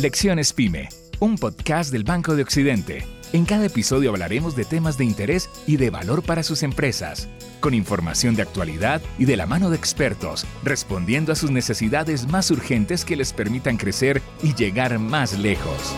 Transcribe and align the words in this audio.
Lecciones 0.00 0.54
Pyme, 0.54 0.88
un 1.18 1.36
podcast 1.36 1.92
del 1.92 2.04
Banco 2.04 2.34
de 2.34 2.42
Occidente. 2.42 3.04
En 3.34 3.44
cada 3.44 3.66
episodio 3.66 4.08
hablaremos 4.08 4.56
de 4.56 4.64
temas 4.64 4.96
de 4.96 5.04
interés 5.04 5.50
y 5.66 5.76
de 5.76 5.90
valor 5.90 6.22
para 6.22 6.42
sus 6.42 6.62
empresas, 6.62 7.28
con 7.60 7.74
información 7.74 8.34
de 8.34 8.40
actualidad 8.40 9.02
y 9.18 9.26
de 9.26 9.36
la 9.36 9.44
mano 9.44 9.68
de 9.68 9.76
expertos, 9.76 10.46
respondiendo 10.64 11.32
a 11.32 11.36
sus 11.36 11.50
necesidades 11.50 12.26
más 12.28 12.50
urgentes 12.50 13.04
que 13.04 13.14
les 13.14 13.34
permitan 13.34 13.76
crecer 13.76 14.22
y 14.42 14.54
llegar 14.54 14.98
más 14.98 15.38
lejos. 15.38 15.94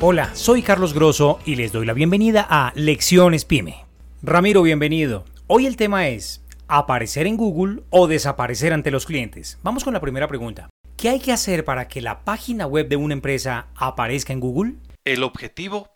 Hola, 0.00 0.34
soy 0.34 0.62
Carlos 0.62 0.94
Grosso 0.94 1.38
y 1.44 1.56
les 1.56 1.70
doy 1.70 1.84
la 1.84 1.92
bienvenida 1.92 2.46
a 2.48 2.72
Lecciones 2.74 3.44
Pyme. 3.44 3.84
Ramiro, 4.22 4.62
bienvenido. 4.62 5.26
Hoy 5.48 5.66
el 5.66 5.76
tema 5.76 6.08
es 6.08 6.42
aparecer 6.66 7.26
en 7.26 7.36
Google 7.36 7.82
o 7.90 8.06
desaparecer 8.06 8.72
ante 8.72 8.90
los 8.90 9.04
clientes. 9.04 9.58
Vamos 9.62 9.84
con 9.84 9.92
la 9.92 10.00
primera 10.00 10.26
pregunta. 10.26 10.70
¿Qué 11.00 11.08
hay 11.08 11.18
que 11.18 11.32
hacer 11.32 11.64
para 11.64 11.88
que 11.88 12.02
la 12.02 12.26
página 12.26 12.66
web 12.66 12.86
de 12.86 12.96
una 12.96 13.14
empresa 13.14 13.68
aparezca 13.74 14.34
en 14.34 14.40
Google? 14.40 14.74
El 15.02 15.22
objetivo 15.22 15.88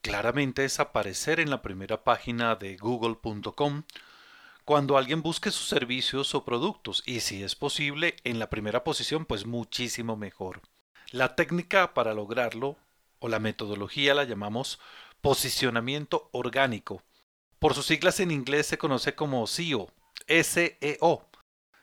claramente 0.00 0.64
es 0.64 0.78
aparecer 0.78 1.40
en 1.40 1.50
la 1.50 1.60
primera 1.60 2.04
página 2.04 2.54
de 2.54 2.76
google.com 2.76 3.82
cuando 4.64 4.96
alguien 4.96 5.22
busque 5.22 5.50
sus 5.50 5.66
servicios 5.66 6.36
o 6.36 6.44
productos 6.44 7.02
y 7.04 7.18
si 7.18 7.42
es 7.42 7.56
posible 7.56 8.14
en 8.22 8.38
la 8.38 8.48
primera 8.48 8.84
posición 8.84 9.26
pues 9.26 9.44
muchísimo 9.44 10.16
mejor. 10.16 10.60
La 11.10 11.34
técnica 11.34 11.92
para 11.92 12.14
lograrlo 12.14 12.76
o 13.18 13.26
la 13.26 13.40
metodología 13.40 14.14
la 14.14 14.22
llamamos 14.22 14.78
posicionamiento 15.20 16.28
orgánico. 16.30 17.02
Por 17.58 17.74
sus 17.74 17.86
siglas 17.86 18.20
en 18.20 18.30
inglés 18.30 18.68
se 18.68 18.78
conoce 18.78 19.16
como 19.16 19.44
SEO, 19.48 19.88
SEO, 20.28 21.27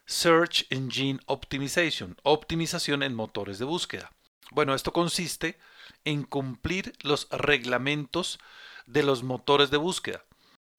Search 0.08 0.68
Engine 0.70 1.20
Optimization, 1.26 2.16
optimización 2.22 3.02
en 3.02 3.16
motores 3.16 3.58
de 3.58 3.66
búsqueda. 3.66 4.12
Bueno, 4.52 4.76
esto 4.76 4.94
consiste 4.94 5.58
en 6.04 6.24
cumplir 6.24 6.94
los 7.02 7.28
reglamentos 7.32 8.40
de 8.86 9.02
los 9.02 9.24
motores 9.24 9.72
de 9.72 9.78
búsqueda. 9.78 10.24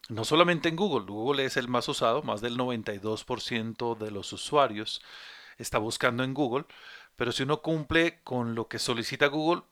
No 0.09 0.25
solamente 0.25 0.69
en 0.69 0.77
Google, 0.77 1.07
Google 1.07 1.45
es 1.45 1.57
el 1.57 1.67
más 1.67 1.89
usado, 1.89 2.23
más 2.23 2.41
del 2.41 2.57
92% 2.57 3.99
de 3.99 4.13
los 4.13 4.33
usuarios 4.33 5.03
está 5.59 5.79
buscando 5.79 6.23
en 6.23 6.33
Google, 6.33 6.67
pero 7.17 7.33
si 7.33 7.43
uno 7.43 7.63
cumple 7.63 8.21
con 8.23 8.55
lo 8.55 8.69
que 8.69 8.79
solicita 8.79 9.27
Google, 9.27 9.63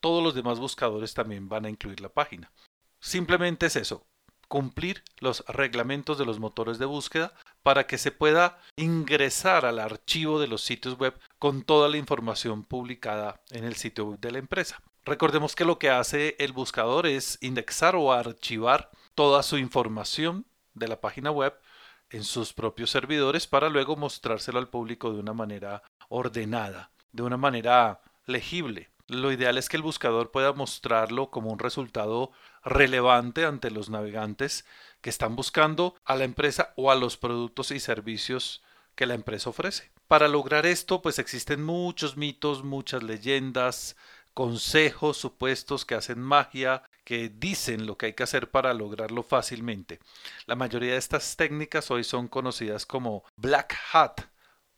todos 0.00 0.22
los 0.22 0.34
demás 0.34 0.58
buscadores 0.58 1.14
también 1.14 1.48
van 1.48 1.64
a 1.64 1.70
incluir 1.70 2.02
la 2.02 2.10
página. 2.10 2.52
Simplemente 3.00 3.64
es 3.66 3.76
eso, 3.76 4.06
cumplir 4.48 5.02
los 5.20 5.42
reglamentos 5.48 6.18
de 6.18 6.26
los 6.26 6.38
motores 6.38 6.78
de 6.78 6.84
búsqueda 6.84 7.32
para 7.64 7.86
que 7.86 7.98
se 7.98 8.12
pueda 8.12 8.58
ingresar 8.76 9.64
al 9.64 9.78
archivo 9.78 10.38
de 10.38 10.46
los 10.46 10.62
sitios 10.62 10.98
web 10.98 11.18
con 11.38 11.62
toda 11.62 11.88
la 11.88 11.96
información 11.96 12.62
publicada 12.62 13.40
en 13.50 13.64
el 13.64 13.74
sitio 13.74 14.04
web 14.04 14.20
de 14.20 14.30
la 14.30 14.38
empresa. 14.38 14.82
Recordemos 15.04 15.56
que 15.56 15.64
lo 15.64 15.78
que 15.78 15.88
hace 15.90 16.36
el 16.38 16.52
buscador 16.52 17.06
es 17.06 17.38
indexar 17.40 17.96
o 17.96 18.12
archivar 18.12 18.90
toda 19.14 19.42
su 19.42 19.56
información 19.56 20.46
de 20.74 20.88
la 20.88 21.00
página 21.00 21.30
web 21.30 21.54
en 22.10 22.22
sus 22.22 22.52
propios 22.52 22.90
servidores 22.90 23.46
para 23.46 23.70
luego 23.70 23.96
mostrárselo 23.96 24.58
al 24.58 24.68
público 24.68 25.12
de 25.12 25.20
una 25.20 25.32
manera 25.32 25.82
ordenada, 26.10 26.90
de 27.12 27.22
una 27.22 27.38
manera 27.38 28.02
legible. 28.26 28.90
Lo 29.06 29.32
ideal 29.32 29.56
es 29.56 29.68
que 29.70 29.76
el 29.76 29.82
buscador 29.82 30.30
pueda 30.30 30.52
mostrarlo 30.52 31.30
como 31.30 31.50
un 31.50 31.58
resultado 31.58 32.30
relevante 32.62 33.46
ante 33.46 33.70
los 33.70 33.88
navegantes 33.88 34.66
que 35.04 35.10
están 35.10 35.36
buscando 35.36 35.94
a 36.06 36.16
la 36.16 36.24
empresa 36.24 36.72
o 36.76 36.90
a 36.90 36.94
los 36.94 37.18
productos 37.18 37.72
y 37.72 37.78
servicios 37.78 38.62
que 38.94 39.04
la 39.04 39.12
empresa 39.12 39.50
ofrece. 39.50 39.92
Para 40.08 40.28
lograr 40.28 40.64
esto, 40.64 41.02
pues 41.02 41.18
existen 41.18 41.62
muchos 41.62 42.16
mitos, 42.16 42.64
muchas 42.64 43.02
leyendas, 43.02 43.96
consejos 44.32 45.18
supuestos 45.18 45.84
que 45.84 45.94
hacen 45.94 46.20
magia, 46.20 46.84
que 47.04 47.28
dicen 47.28 47.84
lo 47.84 47.98
que 47.98 48.06
hay 48.06 48.12
que 48.14 48.22
hacer 48.22 48.50
para 48.50 48.72
lograrlo 48.72 49.22
fácilmente. 49.22 50.00
La 50.46 50.56
mayoría 50.56 50.92
de 50.92 50.98
estas 50.98 51.36
técnicas 51.36 51.90
hoy 51.90 52.02
son 52.02 52.26
conocidas 52.26 52.86
como 52.86 53.24
black 53.36 53.76
hat 53.92 54.22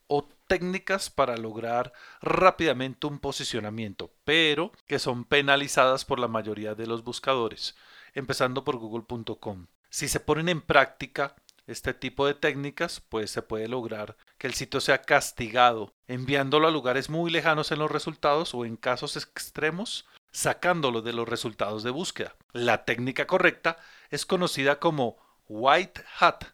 o 0.07 0.27
técnicas 0.47 1.09
para 1.09 1.37
lograr 1.37 1.93
rápidamente 2.19 3.07
un 3.07 3.19
posicionamiento, 3.19 4.11
pero 4.25 4.73
que 4.87 4.99
son 4.99 5.23
penalizadas 5.23 6.03
por 6.03 6.19
la 6.19 6.27
mayoría 6.27 6.75
de 6.75 6.85
los 6.85 7.05
buscadores, 7.05 7.77
empezando 8.13 8.65
por 8.65 8.75
google.com. 8.75 9.67
Si 9.89 10.07
se 10.07 10.19
ponen 10.19 10.49
en 10.49 10.61
práctica 10.61 11.35
este 11.67 11.93
tipo 11.93 12.25
de 12.25 12.33
técnicas, 12.33 13.01
pues 13.09 13.31
se 13.31 13.41
puede 13.41 13.67
lograr 13.67 14.15
que 14.37 14.47
el 14.47 14.53
sitio 14.53 14.79
sea 14.79 15.01
castigado, 15.01 15.93
enviándolo 16.07 16.67
a 16.67 16.71
lugares 16.71 17.09
muy 17.09 17.29
lejanos 17.29 17.71
en 17.71 17.79
los 17.79 17.91
resultados 17.91 18.53
o 18.53 18.65
en 18.65 18.77
casos 18.77 19.17
extremos, 19.17 20.05
sacándolo 20.31 21.01
de 21.01 21.13
los 21.13 21.27
resultados 21.27 21.83
de 21.83 21.91
búsqueda. 21.91 22.35
La 22.53 22.85
técnica 22.85 23.27
correcta 23.27 23.77
es 24.09 24.25
conocida 24.25 24.79
como 24.79 25.17
white 25.49 26.03
hat 26.19 26.45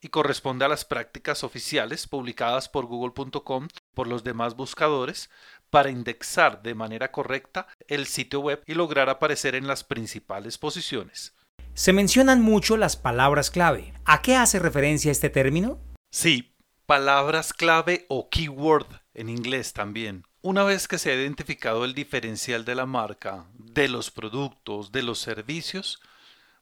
y 0.00 0.08
corresponde 0.08 0.64
a 0.64 0.68
las 0.68 0.84
prácticas 0.84 1.44
oficiales 1.44 2.08
publicadas 2.08 2.68
por 2.68 2.86
google.com 2.86 3.68
por 3.94 4.08
los 4.08 4.24
demás 4.24 4.56
buscadores 4.56 5.30
para 5.70 5.90
indexar 5.90 6.62
de 6.62 6.74
manera 6.74 7.12
correcta 7.12 7.68
el 7.86 8.06
sitio 8.06 8.40
web 8.40 8.62
y 8.66 8.74
lograr 8.74 9.08
aparecer 9.08 9.54
en 9.54 9.66
las 9.66 9.84
principales 9.84 10.58
posiciones. 10.58 11.34
Se 11.74 11.92
mencionan 11.92 12.42
mucho 12.42 12.76
las 12.76 12.96
palabras 12.96 13.50
clave. 13.50 13.94
¿A 14.04 14.20
qué 14.20 14.36
hace 14.36 14.58
referencia 14.58 15.10
este 15.10 15.30
término? 15.30 15.80
Sí, 16.10 16.54
palabras 16.84 17.54
clave 17.54 18.04
o 18.08 18.28
keyword 18.28 18.86
en 19.14 19.30
inglés 19.30 19.72
también. 19.72 20.24
Una 20.42 20.64
vez 20.64 20.86
que 20.86 20.98
se 20.98 21.10
ha 21.10 21.14
identificado 21.14 21.84
el 21.84 21.94
diferencial 21.94 22.64
de 22.64 22.74
la 22.74 22.84
marca, 22.84 23.46
de 23.54 23.88
los 23.88 24.10
productos, 24.10 24.92
de 24.92 25.02
los 25.02 25.18
servicios, 25.18 26.00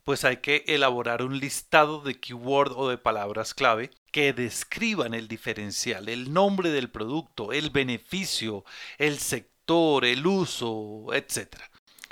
pues 0.05 0.25
hay 0.25 0.37
que 0.37 0.65
elaborar 0.69 1.23
un 1.23 1.39
listado 1.41 2.01
de 2.01 2.21
keyword 2.21 2.73
o 2.77 2.89
de 2.89 2.99
palabras 2.99 3.53
clave 3.53 3.91
que 4.13 4.33
describan 4.33 5.13
el 5.15 5.29
diferencial, 5.29 6.09
el 6.09 6.33
nombre 6.33 6.71
del 6.71 6.89
producto, 6.89 7.53
el 7.53 7.71
beneficio, 7.71 8.65
el 8.99 9.19
sector, 9.19 10.05
el 10.05 10.27
uso, 10.27 11.07
etc. 11.13 11.57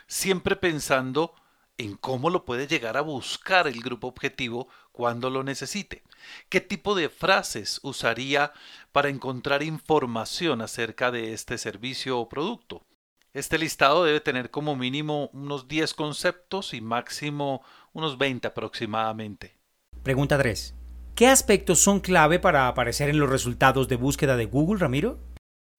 Siempre 0.06 0.56
pensando 0.56 1.34
en 1.78 1.96
cómo 1.96 2.28
lo 2.28 2.44
puede 2.44 2.66
llegar 2.66 2.96
a 2.96 3.00
buscar 3.00 3.66
el 3.68 3.80
grupo 3.80 4.08
objetivo 4.08 4.68
cuando 4.92 5.30
lo 5.30 5.44
necesite. 5.44 6.02
¿Qué 6.48 6.60
tipo 6.60 6.94
de 6.94 7.08
frases 7.08 7.80
usaría 7.82 8.52
para 8.92 9.08
encontrar 9.08 9.62
información 9.62 10.60
acerca 10.60 11.10
de 11.10 11.32
este 11.32 11.56
servicio 11.56 12.18
o 12.18 12.28
producto? 12.28 12.84
Este 13.32 13.58
listado 13.58 14.04
debe 14.04 14.20
tener 14.20 14.50
como 14.50 14.74
mínimo 14.74 15.30
unos 15.32 15.68
10 15.68 15.94
conceptos 15.94 16.74
y 16.74 16.80
máximo 16.80 17.62
unos 17.92 18.18
20 18.18 18.48
aproximadamente. 18.48 19.56
Pregunta 20.02 20.36
3. 20.36 20.74
¿Qué 21.14 21.28
aspectos 21.28 21.78
son 21.78 22.00
clave 22.00 22.38
para 22.38 22.68
aparecer 22.68 23.08
en 23.08 23.18
los 23.18 23.30
resultados 23.30 23.88
de 23.88 23.96
búsqueda 23.96 24.36
de 24.36 24.46
Google, 24.46 24.80
Ramiro? 24.80 25.18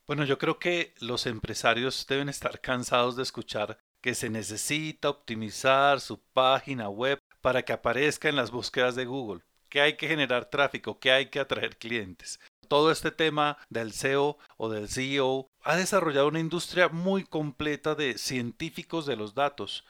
Bueno, 0.07 0.23
yo 0.25 0.37
creo 0.37 0.59
que 0.59 0.93
los 0.99 1.25
empresarios 1.25 2.05
deben 2.07 2.29
estar 2.29 2.61
cansados 2.61 3.15
de 3.15 3.23
escuchar 3.23 3.79
que 4.01 4.15
se 4.15 4.29
necesita 4.29 5.09
optimizar 5.09 5.99
su 5.99 6.19
página 6.19 6.89
web 6.89 7.19
para 7.41 7.63
que 7.63 7.73
aparezca 7.73 8.29
en 8.29 8.35
las 8.35 8.51
búsquedas 8.51 8.95
de 8.95 9.05
Google, 9.05 9.41
que 9.69 9.81
hay 9.81 9.97
que 9.97 10.07
generar 10.07 10.45
tráfico, 10.45 10.99
que 10.99 11.11
hay 11.11 11.27
que 11.27 11.39
atraer 11.39 11.77
clientes. 11.77 12.39
Todo 12.67 12.91
este 12.91 13.11
tema 13.11 13.57
del 13.69 13.93
SEO 13.93 14.37
o 14.57 14.69
del 14.69 14.87
CEO 14.89 15.49
ha 15.63 15.75
desarrollado 15.75 16.27
una 16.27 16.39
industria 16.39 16.87
muy 16.89 17.23
completa 17.23 17.95
de 17.95 18.17
científicos 18.17 19.05
de 19.05 19.15
los 19.15 19.33
datos 19.33 19.85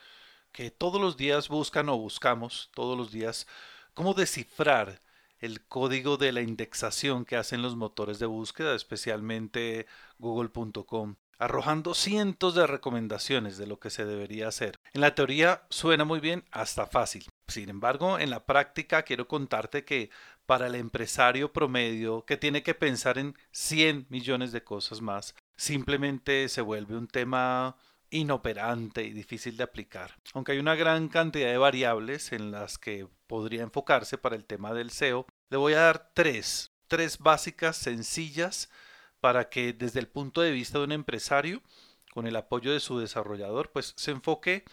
que 0.52 0.70
todos 0.70 1.00
los 1.00 1.16
días 1.16 1.48
buscan 1.48 1.88
o 1.88 1.98
buscamos 1.98 2.70
todos 2.74 2.96
los 2.96 3.12
días 3.12 3.46
cómo 3.94 4.14
descifrar 4.14 5.00
el 5.40 5.64
código 5.66 6.16
de 6.16 6.32
la 6.32 6.42
indexación 6.42 7.24
que 7.24 7.36
hacen 7.36 7.62
los 7.62 7.76
motores 7.76 8.18
de 8.18 8.26
búsqueda, 8.26 8.74
especialmente 8.74 9.86
google.com, 10.18 11.16
arrojando 11.40 11.94
cientos 11.94 12.54
de 12.54 12.66
recomendaciones 12.66 13.56
de 13.56 13.66
lo 13.66 13.80
que 13.80 13.90
se 13.90 14.04
debería 14.04 14.46
hacer. 14.46 14.78
En 14.92 15.00
la 15.00 15.14
teoría 15.14 15.62
suena 15.70 16.04
muy 16.04 16.20
bien 16.20 16.44
hasta 16.50 16.86
fácil. 16.86 17.24
Sin 17.48 17.70
embargo, 17.70 18.18
en 18.18 18.30
la 18.30 18.44
práctica 18.44 19.02
quiero 19.02 19.26
contarte 19.26 19.84
que 19.84 20.10
para 20.44 20.66
el 20.66 20.74
empresario 20.74 21.52
promedio 21.52 22.24
que 22.26 22.36
tiene 22.36 22.62
que 22.62 22.74
pensar 22.74 23.18
en 23.18 23.36
100 23.52 24.06
millones 24.10 24.52
de 24.52 24.62
cosas 24.62 25.00
más, 25.00 25.34
simplemente 25.56 26.48
se 26.48 26.60
vuelve 26.60 26.96
un 26.96 27.08
tema 27.08 27.76
inoperante 28.10 29.04
y 29.04 29.12
difícil 29.12 29.56
de 29.56 29.64
aplicar. 29.64 30.16
Aunque 30.34 30.52
hay 30.52 30.58
una 30.58 30.74
gran 30.74 31.08
cantidad 31.08 31.48
de 31.48 31.58
variables 31.58 32.32
en 32.32 32.50
las 32.50 32.76
que 32.76 33.08
podría 33.26 33.62
enfocarse 33.62 34.18
para 34.18 34.36
el 34.36 34.44
tema 34.44 34.74
del 34.74 34.90
SEO, 34.90 35.26
le 35.48 35.56
voy 35.56 35.72
a 35.72 35.80
dar 35.80 36.10
tres, 36.12 36.72
tres 36.88 37.18
básicas 37.18 37.76
sencillas 37.76 38.68
para 39.20 39.48
que 39.48 39.72
desde 39.72 40.00
el 40.00 40.08
punto 40.08 40.40
de 40.40 40.50
vista 40.52 40.78
de 40.78 40.84
un 40.84 40.92
empresario, 40.92 41.62
con 42.12 42.26
el 42.26 42.36
apoyo 42.36 42.72
de 42.72 42.80
su 42.80 42.98
desarrollador, 42.98 43.70
pues 43.70 43.92
se 43.96 44.10
enfoque 44.10 44.64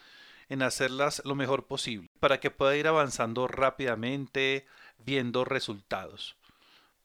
en 0.50 0.62
hacerlas 0.62 1.22
lo 1.26 1.36
mejor 1.36 1.66
posible, 1.68 2.10
para 2.20 2.40
que 2.40 2.52
pueda 2.52 2.76
ir 2.76 2.88
avanzando 2.88 3.48
rápidamente, 3.48 4.66
viendo 4.98 5.46
resultados. 5.46 6.38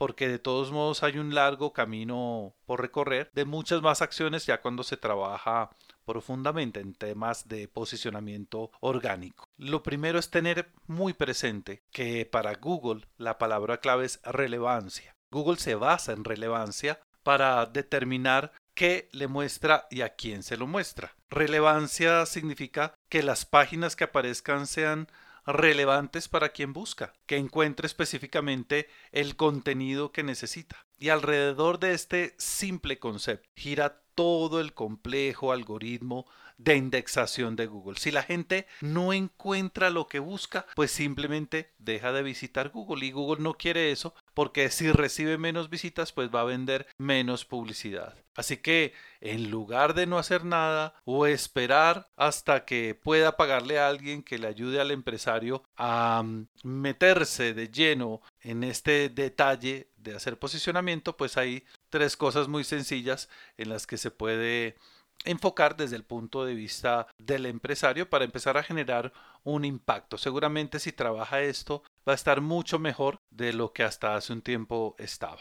porque 0.03 0.27
de 0.27 0.41
todos 0.41 0.73
modos 0.73 1.05
hay 1.05 1.19
un 1.19 1.33
largo 1.33 1.73
camino 1.73 2.57
por 2.67 2.81
recorrer 2.81 3.31
de 3.35 3.45
muchas 3.45 3.83
más 3.83 4.03
acciones 4.03 4.45
ya 4.47 4.61
cuando 4.61 4.83
se 4.83 4.97
trabaja 4.97 5.71
profundamente 6.05 6.81
en 6.81 6.93
temas 6.93 7.47
de 7.47 7.69
posicionamiento 7.69 8.73
orgánico. 8.81 9.45
Lo 9.57 9.85
primero 9.85 10.19
es 10.19 10.29
tener 10.29 10.73
muy 10.89 11.13
presente 11.13 11.85
que 11.93 12.27
para 12.27 12.57
Google 12.57 13.07
la 13.17 13.39
palabra 13.39 13.79
clave 13.79 14.07
es 14.07 14.21
relevancia. 14.25 15.15
Google 15.31 15.59
se 15.59 15.77
basa 15.77 16.11
en 16.11 16.25
relevancia 16.25 16.99
para 17.23 17.67
determinar 17.67 18.53
qué 18.75 19.09
le 19.13 19.29
muestra 19.29 19.87
y 19.91 20.03
a 20.03 20.11
quién 20.15 20.43
se 20.43 20.57
lo 20.57 20.67
muestra. 20.67 21.15
Relevancia 21.31 22.27
significa 22.27 22.95
que 23.09 23.23
las 23.23 23.45
páginas 23.45 23.97
que 23.97 24.05
aparezcan 24.05 24.67
sean 24.67 25.09
relevantes 25.47 26.29
para 26.29 26.51
quien 26.51 26.73
busca, 26.73 27.13
que 27.27 27.37
encuentre 27.37 27.87
específicamente 27.87 28.89
el 29.11 29.37
contenido 29.37 30.13
que 30.13 30.23
necesita. 30.23 30.85
Y 30.99 31.09
alrededor 31.09 31.79
de 31.81 31.95
este 31.95 32.35
simple 32.39 32.99
concepto 32.99 33.49
gira 33.57 34.03
todo 34.15 34.61
el 34.61 34.73
complejo 34.75 35.53
algoritmo 35.53 36.27
de 36.65 36.77
indexación 36.77 37.57
de 37.57 37.67
Google. 37.67 37.99
Si 37.99 38.11
la 38.11 38.23
gente 38.23 38.67
no 38.81 39.13
encuentra 39.13 39.91
lo 39.91 40.07
que 40.07 40.19
busca, 40.19 40.67
pues 40.75 40.91
simplemente 40.91 41.73
deja 41.79 42.13
de 42.13 42.23
visitar 42.23 42.71
Google 42.71 43.05
y 43.07 43.11
Google 43.11 43.43
no 43.43 43.55
quiere 43.55 43.91
eso 43.91 44.15
porque 44.35 44.71
si 44.71 44.91
recibe 44.91 45.39
menos 45.39 45.71
visitas, 45.71 46.13
pues 46.13 46.31
va 46.31 46.43
a 46.43 46.45
vender 46.45 46.87
menos 46.99 47.45
publicidad. 47.45 48.15
Así 48.35 48.57
que 48.57 48.95
en 49.21 49.51
lugar 49.51 49.93
de 49.95 50.07
no 50.07 50.19
hacer 50.19 50.45
nada 50.45 50.95
o 51.05 51.27
esperar 51.27 52.09
hasta 52.17 52.65
que 52.65 52.95
pueda 52.95 53.37
pagarle 53.37 53.79
a 53.79 53.89
alguien 53.89 54.23
que 54.23 54.39
le 54.39 54.47
ayude 54.47 54.81
al 54.81 54.91
empresario 54.91 55.63
a 55.77 56.23
mm, 56.25 56.47
meterse 56.63 57.53
de 57.53 57.69
lleno 57.69 58.23
en 58.41 58.65
este 58.65 59.11
detalle 59.11 59.91
de 59.97 60.17
hacer 60.17 60.39
posicionamiento, 60.39 61.17
pues 61.17 61.37
hay 61.37 61.65
tres 61.91 62.17
cosas 62.17 62.49
muy 62.49 62.65
sencillas 62.65 63.29
en 63.59 63.69
las 63.69 63.87
que 63.87 63.99
se 63.99 64.11
puede 64.11 64.77
enfocar 65.25 65.77
desde 65.77 65.97
el 65.97 66.05
punto 66.05 66.45
de 66.45 66.55
vista 66.55 67.07
del 67.19 67.47
empresario 67.47 68.09
para 68.09 68.25
empezar 68.25 68.57
a 68.57 68.63
generar 68.63 69.13
un 69.45 69.65
impacto. 69.65 70.19
Seguramente 70.19 70.79
si 70.79 70.93
trabaja 70.93 71.41
esto 71.41 71.83
va 72.07 72.13
a 72.13 72.17
estar 72.17 72.41
mucho 72.41 72.79
mejor 72.79 73.21
de 73.31 73.53
lo 73.53 73.73
que 73.73 73.85
hasta 73.85 74.15
hace 74.15 74.33
un 74.33 74.43
tiempo 74.43 74.95
estaba. 74.99 75.41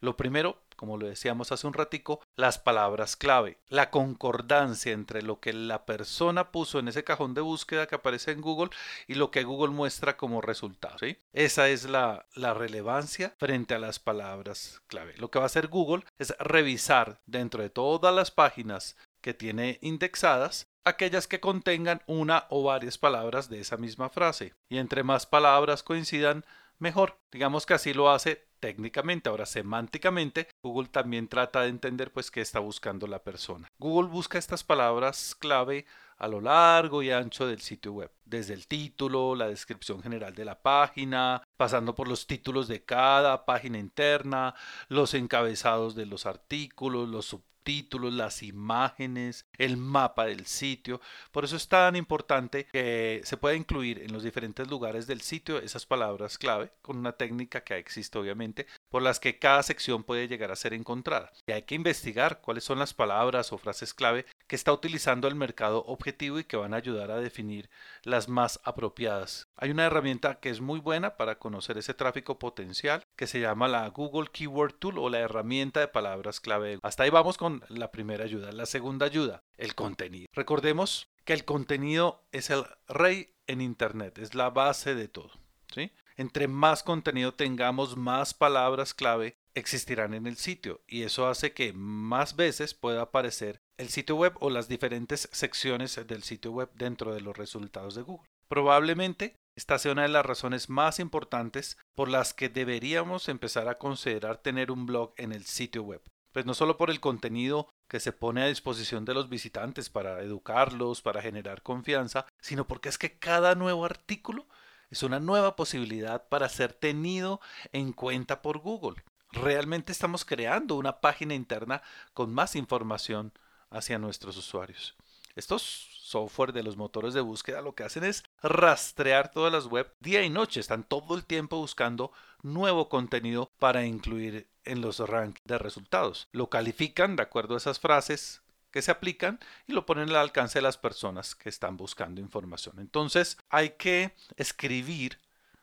Lo 0.00 0.16
primero, 0.16 0.62
como 0.76 0.96
lo 0.96 1.06
decíamos 1.06 1.52
hace 1.52 1.66
un 1.66 1.74
ratico, 1.74 2.20
las 2.36 2.58
palabras 2.58 3.16
clave, 3.16 3.58
la 3.68 3.90
concordancia 3.90 4.92
entre 4.92 5.22
lo 5.22 5.40
que 5.40 5.52
la 5.52 5.84
persona 5.84 6.50
puso 6.50 6.78
en 6.78 6.88
ese 6.88 7.04
cajón 7.04 7.34
de 7.34 7.40
búsqueda 7.40 7.86
que 7.86 7.94
aparece 7.94 8.32
en 8.32 8.40
Google 8.40 8.70
y 9.06 9.14
lo 9.14 9.30
que 9.30 9.44
Google 9.44 9.72
muestra 9.72 10.16
como 10.16 10.40
resultado. 10.40 10.96
Esa 11.32 11.68
es 11.68 11.84
la, 11.84 12.26
la 12.34 12.54
relevancia 12.54 13.34
frente 13.38 13.74
a 13.74 13.78
las 13.78 13.98
palabras 13.98 14.82
clave. 14.86 15.14
Lo 15.18 15.30
que 15.30 15.38
va 15.38 15.44
a 15.44 15.46
hacer 15.46 15.68
Google 15.68 16.04
es 16.18 16.34
revisar 16.38 17.20
dentro 17.26 17.62
de 17.62 17.70
todas 17.70 18.14
las 18.14 18.30
páginas 18.30 18.96
que 19.22 19.32
tiene 19.32 19.78
indexadas 19.80 20.66
aquellas 20.84 21.26
que 21.26 21.40
contengan 21.40 22.02
una 22.06 22.46
o 22.50 22.64
varias 22.64 22.98
palabras 22.98 23.48
de 23.48 23.60
esa 23.60 23.76
misma 23.76 24.10
frase. 24.10 24.52
Y 24.68 24.78
entre 24.78 25.02
más 25.02 25.26
palabras 25.26 25.82
coincidan, 25.82 26.44
mejor. 26.78 27.18
Digamos 27.30 27.66
que 27.66 27.74
así 27.74 27.94
lo 27.94 28.10
hace 28.10 28.48
técnicamente. 28.60 29.28
Ahora, 29.28 29.46
semánticamente, 29.46 30.48
Google 30.62 30.88
también 30.88 31.28
trata 31.28 31.62
de 31.62 31.68
entender 31.68 32.12
pues 32.12 32.30
qué 32.30 32.40
está 32.40 32.58
buscando 32.58 33.06
la 33.06 33.22
persona. 33.22 33.68
Google 33.78 34.10
busca 34.10 34.38
estas 34.38 34.64
palabras 34.64 35.34
clave 35.34 35.86
a 36.18 36.28
lo 36.28 36.40
largo 36.40 37.02
y 37.02 37.10
ancho 37.10 37.48
del 37.48 37.60
sitio 37.60 37.94
web, 37.94 38.12
desde 38.24 38.54
el 38.54 38.68
título, 38.68 39.34
la 39.34 39.48
descripción 39.48 40.00
general 40.04 40.36
de 40.36 40.44
la 40.44 40.62
página, 40.62 41.42
pasando 41.56 41.96
por 41.96 42.06
los 42.06 42.28
títulos 42.28 42.68
de 42.68 42.84
cada 42.84 43.44
página 43.44 43.80
interna, 43.80 44.54
los 44.86 45.14
encabezados 45.14 45.96
de 45.96 46.06
los 46.06 46.24
artículos, 46.24 47.08
los 47.08 47.26
subtítulos 47.26 47.51
títulos, 47.62 48.12
las 48.12 48.42
imágenes, 48.42 49.46
el 49.58 49.76
mapa 49.76 50.26
del 50.26 50.46
sitio. 50.46 51.00
Por 51.30 51.44
eso 51.44 51.56
es 51.56 51.68
tan 51.68 51.96
importante 51.96 52.66
que 52.72 53.20
se 53.24 53.36
pueda 53.36 53.54
incluir 53.54 54.02
en 54.02 54.12
los 54.12 54.22
diferentes 54.22 54.68
lugares 54.68 55.06
del 55.06 55.20
sitio 55.20 55.58
esas 55.58 55.86
palabras 55.86 56.38
clave 56.38 56.70
con 56.82 56.98
una 56.98 57.12
técnica 57.12 57.62
que 57.62 57.76
existe 57.76 58.18
obviamente 58.18 58.66
por 58.90 59.02
las 59.02 59.20
que 59.20 59.38
cada 59.38 59.62
sección 59.62 60.04
puede 60.04 60.28
llegar 60.28 60.50
a 60.50 60.56
ser 60.56 60.74
encontrada. 60.74 61.32
Y 61.46 61.52
hay 61.52 61.62
que 61.62 61.74
investigar 61.74 62.40
cuáles 62.40 62.64
son 62.64 62.78
las 62.78 62.94
palabras 62.94 63.52
o 63.52 63.58
frases 63.58 63.94
clave 63.94 64.26
que 64.52 64.56
está 64.56 64.70
utilizando 64.70 65.28
el 65.28 65.34
mercado 65.34 65.82
objetivo 65.86 66.38
y 66.38 66.44
que 66.44 66.58
van 66.58 66.74
a 66.74 66.76
ayudar 66.76 67.10
a 67.10 67.16
definir 67.16 67.70
las 68.02 68.28
más 68.28 68.60
apropiadas. 68.64 69.48
Hay 69.56 69.70
una 69.70 69.86
herramienta 69.86 70.40
que 70.40 70.50
es 70.50 70.60
muy 70.60 70.78
buena 70.78 71.16
para 71.16 71.38
conocer 71.38 71.78
ese 71.78 71.94
tráfico 71.94 72.38
potencial 72.38 73.02
que 73.16 73.26
se 73.26 73.40
llama 73.40 73.66
la 73.66 73.88
Google 73.88 74.28
Keyword 74.30 74.74
Tool 74.74 74.98
o 74.98 75.08
la 75.08 75.20
herramienta 75.20 75.80
de 75.80 75.88
palabras 75.88 76.38
clave. 76.38 76.78
Hasta 76.82 77.04
ahí 77.04 77.08
vamos 77.08 77.38
con 77.38 77.64
la 77.68 77.90
primera 77.90 78.24
ayuda. 78.24 78.52
La 78.52 78.66
segunda 78.66 79.06
ayuda, 79.06 79.42
el 79.56 79.74
contenido. 79.74 80.26
Recordemos 80.34 81.08
que 81.24 81.32
el 81.32 81.46
contenido 81.46 82.22
es 82.30 82.50
el 82.50 82.66
rey 82.88 83.32
en 83.46 83.62
Internet, 83.62 84.18
es 84.18 84.34
la 84.34 84.50
base 84.50 84.94
de 84.94 85.08
todo. 85.08 85.30
¿sí? 85.74 85.92
Entre 86.18 86.46
más 86.46 86.82
contenido 86.82 87.32
tengamos, 87.32 87.96
más 87.96 88.34
palabras 88.34 88.92
clave 88.92 89.38
existirán 89.54 90.14
en 90.14 90.26
el 90.26 90.36
sitio 90.36 90.82
y 90.86 91.02
eso 91.02 91.26
hace 91.26 91.52
que 91.52 91.72
más 91.72 92.36
veces 92.36 92.74
pueda 92.74 93.02
aparecer 93.02 93.60
el 93.82 93.90
sitio 93.90 94.16
web 94.16 94.34
o 94.40 94.48
las 94.48 94.68
diferentes 94.68 95.28
secciones 95.32 96.00
del 96.06 96.22
sitio 96.22 96.52
web 96.52 96.70
dentro 96.74 97.12
de 97.12 97.20
los 97.20 97.36
resultados 97.36 97.94
de 97.94 98.02
Google. 98.02 98.28
Probablemente 98.48 99.36
esta 99.56 99.78
sea 99.78 99.92
una 99.92 100.02
de 100.02 100.08
las 100.08 100.24
razones 100.24 100.70
más 100.70 100.98
importantes 100.98 101.76
por 101.94 102.08
las 102.08 102.32
que 102.32 102.48
deberíamos 102.48 103.28
empezar 103.28 103.68
a 103.68 103.78
considerar 103.78 104.38
tener 104.38 104.70
un 104.70 104.86
blog 104.86 105.12
en 105.16 105.32
el 105.32 105.44
sitio 105.44 105.82
web. 105.82 106.00
Pues 106.32 106.46
no 106.46 106.54
solo 106.54 106.78
por 106.78 106.88
el 106.88 107.00
contenido 107.00 107.68
que 107.88 108.00
se 108.00 108.12
pone 108.12 108.42
a 108.42 108.46
disposición 108.46 109.04
de 109.04 109.12
los 109.12 109.28
visitantes 109.28 109.90
para 109.90 110.22
educarlos, 110.22 111.02
para 111.02 111.20
generar 111.20 111.62
confianza, 111.62 112.26
sino 112.40 112.66
porque 112.66 112.88
es 112.88 112.96
que 112.96 113.18
cada 113.18 113.54
nuevo 113.54 113.84
artículo 113.84 114.46
es 114.90 115.02
una 115.02 115.20
nueva 115.20 115.56
posibilidad 115.56 116.28
para 116.28 116.48
ser 116.48 116.72
tenido 116.72 117.40
en 117.72 117.92
cuenta 117.92 118.40
por 118.40 118.58
Google. 118.58 119.02
Realmente 119.32 119.92
estamos 119.92 120.24
creando 120.24 120.76
una 120.76 121.00
página 121.00 121.34
interna 121.34 121.82
con 122.14 122.32
más 122.32 122.56
información 122.56 123.32
hacia 123.72 123.98
nuestros 123.98 124.36
usuarios. 124.36 124.94
Estos 125.34 125.88
software 126.12 126.52
de 126.52 126.62
los 126.62 126.76
motores 126.76 127.14
de 127.14 127.22
búsqueda 127.22 127.62
lo 127.62 127.74
que 127.74 127.84
hacen 127.84 128.04
es 128.04 128.22
rastrear 128.42 129.30
todas 129.30 129.52
las 129.52 129.66
web 129.66 129.92
día 130.00 130.22
y 130.22 130.30
noche. 130.30 130.60
Están 130.60 130.84
todo 130.84 131.14
el 131.14 131.24
tiempo 131.24 131.56
buscando 131.56 132.12
nuevo 132.42 132.88
contenido 132.88 133.50
para 133.58 133.86
incluir 133.86 134.46
en 134.64 134.80
los 134.80 134.98
rankings 134.98 135.44
de 135.44 135.58
resultados. 135.58 136.28
Lo 136.32 136.50
califican 136.50 137.16
de 137.16 137.22
acuerdo 137.22 137.54
a 137.54 137.58
esas 137.58 137.80
frases 137.80 138.42
que 138.70 138.82
se 138.82 138.90
aplican 138.90 139.40
y 139.66 139.72
lo 139.72 139.86
ponen 139.86 140.10
al 140.10 140.16
alcance 140.16 140.58
de 140.58 140.62
las 140.62 140.78
personas 140.78 141.34
que 141.34 141.48
están 141.48 141.76
buscando 141.76 142.20
información. 142.20 142.78
Entonces 142.78 143.38
hay 143.48 143.70
que 143.70 144.14
escribir 144.36 145.18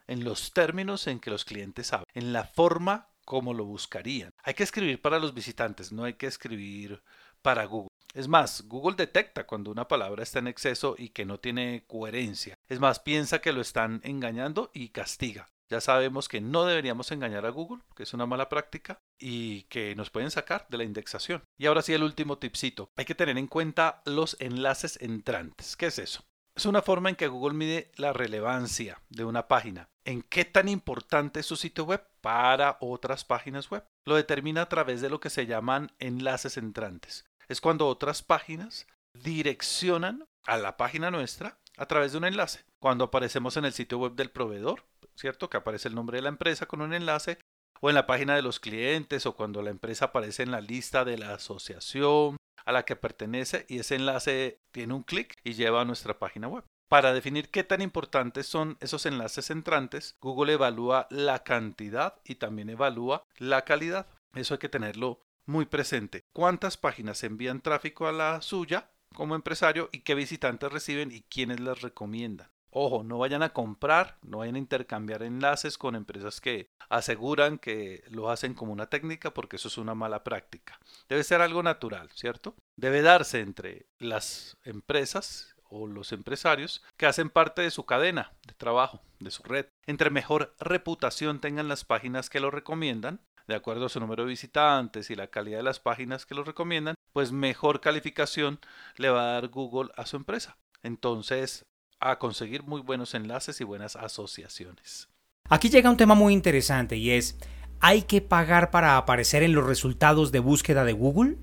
en 0.07 0.23
los 0.23 0.51
términos 0.53 1.07
en 1.07 1.19
que 1.19 1.29
los 1.29 1.45
clientes 1.45 1.87
saben, 1.87 2.05
en 2.13 2.33
la 2.33 2.43
forma 2.43 3.07
como 3.25 3.53
lo 3.53 3.65
buscarían. 3.65 4.31
Hay 4.43 4.55
que 4.55 4.63
escribir 4.63 5.01
para 5.01 5.19
los 5.19 5.35
visitantes, 5.35 5.91
no 5.91 6.03
hay 6.03 6.15
que 6.15 6.25
escribir 6.25 7.01
para 7.43 7.65
Google. 7.65 7.88
Es 8.13 8.27
más, 8.27 8.63
Google 8.67 8.95
detecta 8.95 9.45
cuando 9.45 9.69
una 9.69 9.87
palabra 9.87 10.23
está 10.23 10.39
en 10.39 10.47
exceso 10.47 10.95
y 10.97 11.09
que 11.09 11.25
no 11.25 11.39
tiene 11.39 11.83
coherencia. 11.87 12.57
Es 12.67 12.79
más, 12.79 12.99
piensa 12.99 13.39
que 13.39 13.53
lo 13.53 13.61
están 13.61 14.01
engañando 14.03 14.71
y 14.73 14.89
castiga. 14.89 15.47
Ya 15.69 15.79
sabemos 15.79 16.27
que 16.27 16.41
no 16.41 16.65
deberíamos 16.65 17.11
engañar 17.11 17.45
a 17.45 17.51
Google, 17.51 17.83
que 17.95 18.01
es 18.01 18.13
una 18.15 18.25
mala 18.25 18.49
práctica, 18.49 18.99
y 19.19 19.63
que 19.63 19.95
nos 19.95 20.09
pueden 20.09 20.31
sacar 20.31 20.65
de 20.69 20.79
la 20.79 20.83
indexación. 20.83 21.43
Y 21.59 21.67
ahora 21.67 21.83
sí 21.83 21.93
el 21.93 22.01
último 22.01 22.39
tipcito. 22.39 22.89
Hay 22.95 23.05
que 23.05 23.13
tener 23.13 23.37
en 23.37 23.45
cuenta 23.45 24.01
los 24.05 24.35
enlaces 24.39 24.97
entrantes. 24.99 25.75
¿Qué 25.75 25.85
es 25.85 25.99
eso? 25.99 26.23
Es 26.55 26.65
una 26.65 26.81
forma 26.81 27.09
en 27.09 27.15
que 27.15 27.27
Google 27.27 27.53
mide 27.53 27.91
la 27.95 28.11
relevancia 28.11 29.01
de 29.09 29.23
una 29.23 29.47
página. 29.47 29.87
¿En 30.03 30.23
qué 30.23 30.43
tan 30.43 30.67
importante 30.67 31.41
es 31.41 31.45
su 31.45 31.55
sitio 31.55 31.85
web 31.85 32.03
para 32.19 32.77
otras 32.81 33.23
páginas 33.23 33.69
web? 33.69 33.85
Lo 34.05 34.15
determina 34.15 34.63
a 34.63 34.69
través 34.69 35.01
de 35.01 35.09
lo 35.09 35.19
que 35.19 35.29
se 35.29 35.45
llaman 35.45 35.91
enlaces 35.99 36.57
entrantes. 36.57 37.28
Es 37.49 37.61
cuando 37.61 37.87
otras 37.87 38.21
páginas 38.21 38.87
direccionan 39.13 40.25
a 40.45 40.57
la 40.57 40.77
página 40.77 41.09
nuestra 41.09 41.57
a 41.77 41.87
través 41.87 42.11
de 42.11 42.19
un 42.19 42.25
enlace. 42.25 42.63
Cuando 42.79 43.05
aparecemos 43.05 43.57
en 43.57 43.65
el 43.65 43.73
sitio 43.73 43.97
web 43.97 44.13
del 44.13 44.29
proveedor, 44.29 44.85
¿cierto? 45.15 45.49
Que 45.49 45.57
aparece 45.57 45.87
el 45.87 45.95
nombre 45.95 46.17
de 46.17 46.21
la 46.21 46.29
empresa 46.29 46.67
con 46.67 46.81
un 46.81 46.93
enlace, 46.93 47.39
o 47.81 47.89
en 47.89 47.95
la 47.95 48.05
página 48.05 48.35
de 48.35 48.41
los 48.41 48.59
clientes, 48.59 49.25
o 49.25 49.35
cuando 49.35 49.61
la 49.61 49.71
empresa 49.71 50.05
aparece 50.05 50.43
en 50.43 50.51
la 50.51 50.61
lista 50.61 51.05
de 51.05 51.17
la 51.17 51.33
asociación 51.33 52.37
a 52.65 52.71
la 52.71 52.83
que 52.83 52.95
pertenece 52.95 53.65
y 53.67 53.79
ese 53.79 53.95
enlace 53.95 54.59
tiene 54.71 54.93
un 54.93 55.03
clic 55.03 55.35
y 55.43 55.53
lleva 55.53 55.81
a 55.81 55.85
nuestra 55.85 56.19
página 56.19 56.47
web. 56.47 56.63
Para 56.89 57.13
definir 57.13 57.49
qué 57.49 57.63
tan 57.63 57.81
importantes 57.81 58.47
son 58.47 58.77
esos 58.79 59.05
enlaces 59.05 59.49
entrantes, 59.49 60.15
Google 60.21 60.53
evalúa 60.53 61.07
la 61.09 61.43
cantidad 61.43 62.15
y 62.25 62.35
también 62.35 62.69
evalúa 62.69 63.23
la 63.37 63.63
calidad. 63.63 64.07
Eso 64.33 64.55
hay 64.55 64.59
que 64.59 64.69
tenerlo 64.69 65.19
muy 65.49 65.65
presente. 65.65 66.25
¿Cuántas 66.31 66.77
páginas 66.77 67.23
envían 67.23 67.61
tráfico 67.61 68.07
a 68.07 68.11
la 68.11 68.41
suya 68.41 68.91
como 69.15 69.33
empresario 69.33 69.89
y 69.91 70.01
qué 70.01 70.13
visitantes 70.13 70.71
reciben 70.71 71.11
y 71.11 71.21
quiénes 71.21 71.59
las 71.59 71.81
recomiendan? 71.81 72.49
Ojo, 72.69 73.03
no 73.03 73.17
vayan 73.17 73.41
a 73.41 73.49
comprar, 73.49 74.19
no 74.21 74.37
vayan 74.37 74.55
a 74.55 74.59
intercambiar 74.59 75.23
enlaces 75.23 75.79
con 75.79 75.95
empresas 75.95 76.39
que 76.39 76.69
aseguran 76.87 77.57
que 77.57 78.03
lo 78.09 78.29
hacen 78.29 78.53
como 78.53 78.71
una 78.71 78.91
técnica 78.91 79.33
porque 79.33 79.55
eso 79.55 79.69
es 79.69 79.79
una 79.79 79.95
mala 79.95 80.23
práctica. 80.23 80.79
Debe 81.09 81.23
ser 81.23 81.41
algo 81.41 81.63
natural, 81.63 82.11
¿cierto? 82.13 82.53
Debe 82.75 83.01
darse 83.01 83.39
entre 83.39 83.87
las 83.97 84.55
empresas 84.63 85.55
o 85.69 85.87
los 85.87 86.11
empresarios 86.11 86.83
que 86.97 87.05
hacen 87.05 87.29
parte 87.29 87.61
de 87.61 87.71
su 87.71 87.85
cadena 87.85 88.33
de 88.45 88.53
trabajo, 88.53 89.01
de 89.19 89.31
su 89.31 89.43
red. 89.43 89.67
Entre 89.85 90.09
mejor 90.09 90.55
reputación 90.59 91.39
tengan 91.39 91.67
las 91.67 91.85
páginas 91.85 92.29
que 92.29 92.39
lo 92.39 92.51
recomiendan, 92.51 93.21
de 93.49 93.55
acuerdo 93.55 93.87
a 93.87 93.89
su 93.89 93.99
número 93.99 94.23
de 94.23 94.29
visitantes 94.29 95.09
y 95.09 95.15
la 95.15 95.27
calidad 95.27 95.57
de 95.57 95.63
las 95.63 95.79
páginas 95.79 96.25
que 96.25 96.35
lo 96.35 96.43
recomiendan, 96.43 96.95
pues 97.11 97.31
mejor 97.31 97.81
calificación 97.81 98.59
le 98.95 99.09
va 99.09 99.23
a 99.23 99.33
dar 99.33 99.47
Google 99.49 99.91
a 99.97 100.05
su 100.05 100.15
empresa. 100.15 100.57
Entonces, 100.83 101.65
a 101.99 102.19
conseguir 102.19 102.63
muy 102.63 102.81
buenos 102.81 103.13
enlaces 103.13 103.59
y 103.59 103.65
buenas 103.65 103.95
asociaciones. 103.95 105.09
Aquí 105.49 105.69
llega 105.69 105.89
un 105.89 105.97
tema 105.97 106.15
muy 106.15 106.31
interesante 106.31 106.95
y 106.95 107.11
es, 107.11 107.37
¿hay 107.81 108.03
que 108.03 108.21
pagar 108.21 108.71
para 108.71 108.97
aparecer 108.97 109.43
en 109.43 109.53
los 109.53 109.65
resultados 109.65 110.31
de 110.31 110.39
búsqueda 110.39 110.85
de 110.85 110.93
Google? 110.93 111.37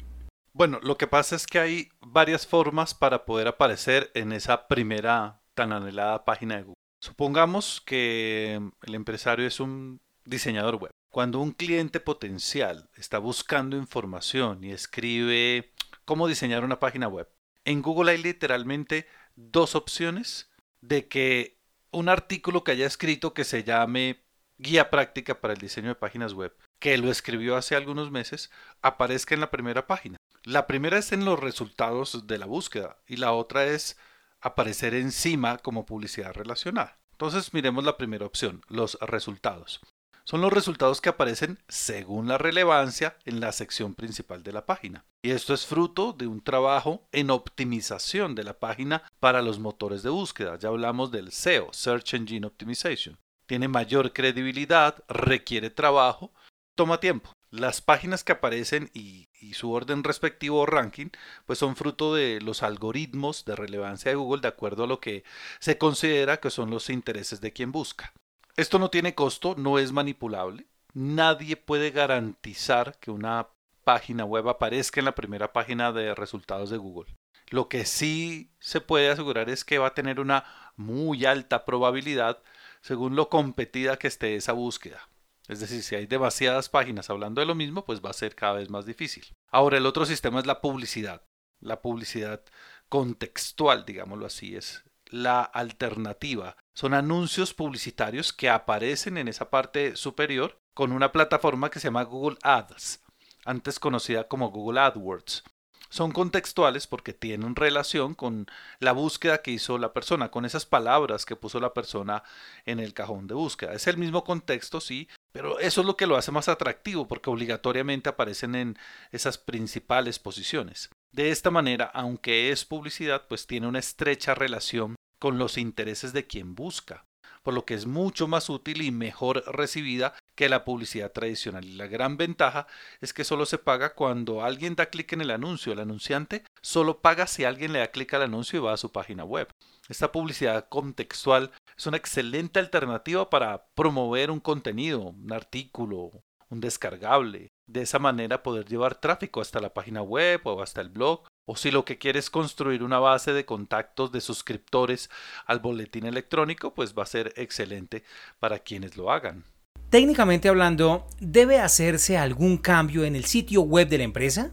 Bueno, 0.52 0.78
lo 0.82 0.96
que 0.96 1.06
pasa 1.06 1.36
es 1.36 1.46
que 1.46 1.58
hay 1.58 1.88
varias 2.00 2.46
formas 2.46 2.94
para 2.94 3.26
poder 3.26 3.48
aparecer 3.48 4.10
en 4.14 4.32
esa 4.32 4.68
primera 4.68 5.42
tan 5.54 5.72
anhelada 5.72 6.24
página 6.24 6.56
de 6.56 6.62
Google. 6.62 6.76
Supongamos 7.02 7.82
que 7.84 8.60
el 8.86 8.94
empresario 8.94 9.46
es 9.46 9.60
un 9.60 10.00
diseñador 10.24 10.76
web. 10.76 10.90
Cuando 11.16 11.40
un 11.40 11.52
cliente 11.52 11.98
potencial 11.98 12.90
está 12.94 13.16
buscando 13.16 13.78
información 13.78 14.62
y 14.62 14.72
escribe 14.72 15.72
cómo 16.04 16.28
diseñar 16.28 16.62
una 16.62 16.78
página 16.78 17.08
web, 17.08 17.26
en 17.64 17.80
Google 17.80 18.12
hay 18.12 18.18
literalmente 18.18 19.08
dos 19.34 19.76
opciones 19.76 20.50
de 20.82 21.08
que 21.08 21.58
un 21.90 22.10
artículo 22.10 22.64
que 22.64 22.72
haya 22.72 22.86
escrito 22.86 23.32
que 23.32 23.44
se 23.44 23.64
llame 23.64 24.26
Guía 24.58 24.90
práctica 24.90 25.40
para 25.40 25.54
el 25.54 25.58
diseño 25.58 25.88
de 25.88 25.94
páginas 25.94 26.34
web, 26.34 26.54
que 26.78 26.98
lo 26.98 27.10
escribió 27.10 27.56
hace 27.56 27.76
algunos 27.76 28.10
meses, 28.10 28.50
aparezca 28.82 29.34
en 29.34 29.40
la 29.40 29.50
primera 29.50 29.86
página. 29.86 30.18
La 30.42 30.66
primera 30.66 30.98
es 30.98 31.12
en 31.12 31.24
los 31.24 31.40
resultados 31.40 32.26
de 32.26 32.36
la 32.36 32.44
búsqueda 32.44 32.98
y 33.06 33.16
la 33.16 33.32
otra 33.32 33.64
es 33.64 33.96
aparecer 34.42 34.92
encima 34.92 35.56
como 35.56 35.86
publicidad 35.86 36.34
relacionada. 36.34 36.98
Entonces 37.12 37.54
miremos 37.54 37.84
la 37.84 37.96
primera 37.96 38.26
opción, 38.26 38.60
los 38.68 38.98
resultados 39.00 39.80
son 40.26 40.40
los 40.40 40.52
resultados 40.52 41.00
que 41.00 41.08
aparecen 41.08 41.58
según 41.68 42.26
la 42.26 42.36
relevancia 42.36 43.16
en 43.24 43.38
la 43.38 43.52
sección 43.52 43.94
principal 43.94 44.42
de 44.42 44.52
la 44.52 44.66
página. 44.66 45.04
Y 45.22 45.30
esto 45.30 45.54
es 45.54 45.66
fruto 45.66 46.12
de 46.12 46.26
un 46.26 46.42
trabajo 46.42 47.06
en 47.12 47.30
optimización 47.30 48.34
de 48.34 48.42
la 48.42 48.58
página 48.58 49.04
para 49.20 49.40
los 49.40 49.60
motores 49.60 50.02
de 50.02 50.10
búsqueda. 50.10 50.58
Ya 50.58 50.68
hablamos 50.68 51.12
del 51.12 51.30
SEO, 51.30 51.72
Search 51.72 52.14
Engine 52.14 52.46
Optimization. 52.46 53.18
Tiene 53.46 53.68
mayor 53.68 54.12
credibilidad, 54.12 55.04
requiere 55.08 55.70
trabajo, 55.70 56.32
toma 56.74 56.98
tiempo. 56.98 57.30
Las 57.50 57.80
páginas 57.80 58.24
que 58.24 58.32
aparecen 58.32 58.90
y, 58.92 59.28
su 59.54 59.70
orden 59.70 60.02
respectivo 60.02 60.60
o 60.60 60.66
ranking, 60.66 61.10
pues 61.46 61.60
son 61.60 61.76
fruto 61.76 62.12
de 62.16 62.40
los 62.40 62.64
algoritmos 62.64 63.44
de 63.44 63.54
relevancia 63.54 64.10
de 64.10 64.16
Google 64.16 64.42
de 64.42 64.48
acuerdo 64.48 64.84
a 64.84 64.86
lo 64.88 64.98
que 64.98 65.22
se 65.60 65.78
considera 65.78 66.38
que 66.38 66.50
son 66.50 66.68
los 66.70 66.90
intereses 66.90 67.40
de 67.40 67.52
quien 67.52 67.70
busca. 67.70 68.12
Esto 68.56 68.78
no 68.78 68.88
tiene 68.88 69.14
costo, 69.14 69.54
no 69.56 69.78
es 69.78 69.92
manipulable. 69.92 70.66
Nadie 70.94 71.56
puede 71.58 71.90
garantizar 71.90 72.98
que 72.98 73.10
una 73.10 73.48
página 73.84 74.24
web 74.24 74.48
aparezca 74.48 74.98
en 74.98 75.04
la 75.04 75.14
primera 75.14 75.52
página 75.52 75.92
de 75.92 76.14
resultados 76.14 76.70
de 76.70 76.78
Google. 76.78 77.14
Lo 77.50 77.68
que 77.68 77.84
sí 77.84 78.50
se 78.58 78.80
puede 78.80 79.10
asegurar 79.10 79.50
es 79.50 79.62
que 79.62 79.78
va 79.78 79.88
a 79.88 79.94
tener 79.94 80.20
una 80.20 80.44
muy 80.74 81.26
alta 81.26 81.66
probabilidad 81.66 82.42
según 82.80 83.14
lo 83.14 83.28
competida 83.28 83.98
que 83.98 84.08
esté 84.08 84.36
esa 84.36 84.52
búsqueda. 84.52 85.06
Es 85.48 85.60
decir, 85.60 85.82
si 85.82 85.94
hay 85.94 86.06
demasiadas 86.06 86.70
páginas 86.70 87.10
hablando 87.10 87.40
de 87.40 87.46
lo 87.46 87.54
mismo, 87.54 87.84
pues 87.84 88.00
va 88.04 88.10
a 88.10 88.14
ser 88.14 88.34
cada 88.34 88.54
vez 88.54 88.70
más 88.70 88.86
difícil. 88.86 89.26
Ahora, 89.50 89.76
el 89.76 89.86
otro 89.86 90.06
sistema 90.06 90.40
es 90.40 90.46
la 90.46 90.60
publicidad. 90.60 91.22
La 91.60 91.82
publicidad 91.82 92.42
contextual, 92.88 93.84
digámoslo 93.84 94.26
así, 94.26 94.56
es 94.56 94.82
la 95.10 95.42
alternativa. 95.42 96.56
Son 96.74 96.94
anuncios 96.94 97.54
publicitarios 97.54 98.32
que 98.32 98.50
aparecen 98.50 99.18
en 99.18 99.28
esa 99.28 99.50
parte 99.50 99.96
superior 99.96 100.58
con 100.74 100.92
una 100.92 101.12
plataforma 101.12 101.70
que 101.70 101.80
se 101.80 101.88
llama 101.88 102.02
Google 102.04 102.38
Ads, 102.42 103.02
antes 103.44 103.78
conocida 103.78 104.28
como 104.28 104.50
Google 104.50 104.80
AdWords. 104.80 105.44
Son 105.88 106.10
contextuales 106.10 106.86
porque 106.86 107.12
tienen 107.12 107.54
relación 107.54 108.14
con 108.14 108.46
la 108.80 108.92
búsqueda 108.92 109.40
que 109.40 109.52
hizo 109.52 109.78
la 109.78 109.92
persona, 109.92 110.30
con 110.30 110.44
esas 110.44 110.66
palabras 110.66 111.24
que 111.24 111.36
puso 111.36 111.60
la 111.60 111.72
persona 111.72 112.24
en 112.64 112.80
el 112.80 112.92
cajón 112.92 113.28
de 113.28 113.34
búsqueda. 113.34 113.72
Es 113.72 113.86
el 113.86 113.96
mismo 113.96 114.24
contexto, 114.24 114.80
sí, 114.80 115.08
pero 115.32 115.60
eso 115.60 115.80
es 115.80 115.86
lo 115.86 115.96
que 115.96 116.06
lo 116.06 116.16
hace 116.16 116.32
más 116.32 116.48
atractivo 116.48 117.06
porque 117.06 117.30
obligatoriamente 117.30 118.08
aparecen 118.08 118.56
en 118.56 118.78
esas 119.12 119.38
principales 119.38 120.18
posiciones. 120.18 120.90
De 121.12 121.30
esta 121.30 121.50
manera, 121.50 121.86
aunque 121.94 122.50
es 122.50 122.64
publicidad, 122.64 123.26
pues 123.28 123.46
tiene 123.46 123.68
una 123.68 123.78
estrecha 123.78 124.34
relación 124.34 124.95
con 125.18 125.38
los 125.38 125.58
intereses 125.58 126.12
de 126.12 126.26
quien 126.26 126.54
busca, 126.54 127.04
por 127.42 127.54
lo 127.54 127.64
que 127.64 127.74
es 127.74 127.86
mucho 127.86 128.28
más 128.28 128.50
útil 128.50 128.82
y 128.82 128.90
mejor 128.90 129.44
recibida 129.46 130.14
que 130.36 130.48
la 130.48 130.64
publicidad 130.64 131.12
tradicional. 131.12 131.64
Y 131.64 131.72
la 131.72 131.86
gran 131.86 132.16
ventaja 132.16 132.66
es 133.00 133.12
que 133.12 133.24
solo 133.24 133.46
se 133.46 133.58
paga 133.58 133.94
cuando 133.94 134.42
alguien 134.42 134.74
da 134.74 134.86
clic 134.86 135.12
en 135.12 135.22
el 135.22 135.30
anuncio. 135.30 135.72
El 135.72 135.80
anunciante 135.80 136.44
solo 136.60 137.00
paga 137.00 137.26
si 137.26 137.44
alguien 137.44 137.72
le 137.72 137.78
da 137.78 137.90
clic 137.90 138.12
al 138.14 138.22
anuncio 138.22 138.58
y 138.58 138.62
va 138.62 138.72
a 138.72 138.76
su 138.76 138.92
página 138.92 139.24
web. 139.24 139.48
Esta 139.88 140.12
publicidad 140.12 140.68
contextual 140.68 141.52
es 141.76 141.86
una 141.86 141.96
excelente 141.96 142.58
alternativa 142.58 143.30
para 143.30 143.66
promover 143.74 144.30
un 144.30 144.40
contenido, 144.40 145.00
un 145.00 145.32
artículo, 145.32 146.10
un 146.50 146.60
descargable. 146.60 147.48
De 147.68 147.82
esa 147.82 147.98
manera 147.98 148.42
poder 148.42 148.66
llevar 148.66 149.00
tráfico 149.00 149.40
hasta 149.40 149.60
la 149.60 149.74
página 149.74 150.02
web 150.02 150.40
o 150.44 150.62
hasta 150.62 150.80
el 150.80 150.88
blog. 150.88 151.26
O 151.48 151.56
si 151.56 151.70
lo 151.70 151.84
que 151.84 151.98
quieres 151.98 152.26
es 152.26 152.30
construir 152.30 152.82
una 152.82 152.98
base 152.98 153.32
de 153.32 153.44
contactos 153.44 154.10
de 154.12 154.20
suscriptores 154.20 155.10
al 155.46 155.60
boletín 155.60 156.06
electrónico, 156.06 156.74
pues 156.74 156.94
va 156.96 157.04
a 157.04 157.06
ser 157.06 157.32
excelente 157.36 158.04
para 158.40 158.58
quienes 158.58 158.96
lo 158.96 159.10
hagan. 159.10 159.44
Técnicamente 159.90 160.48
hablando, 160.48 161.06
¿debe 161.20 161.60
hacerse 161.60 162.18
algún 162.18 162.58
cambio 162.58 163.04
en 163.04 163.14
el 163.14 163.24
sitio 163.24 163.62
web 163.62 163.88
de 163.88 163.98
la 163.98 164.04
empresa? 164.04 164.52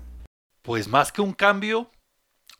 Pues 0.61 0.87
más 0.87 1.11
que 1.11 1.21
un 1.21 1.33
cambio, 1.33 1.89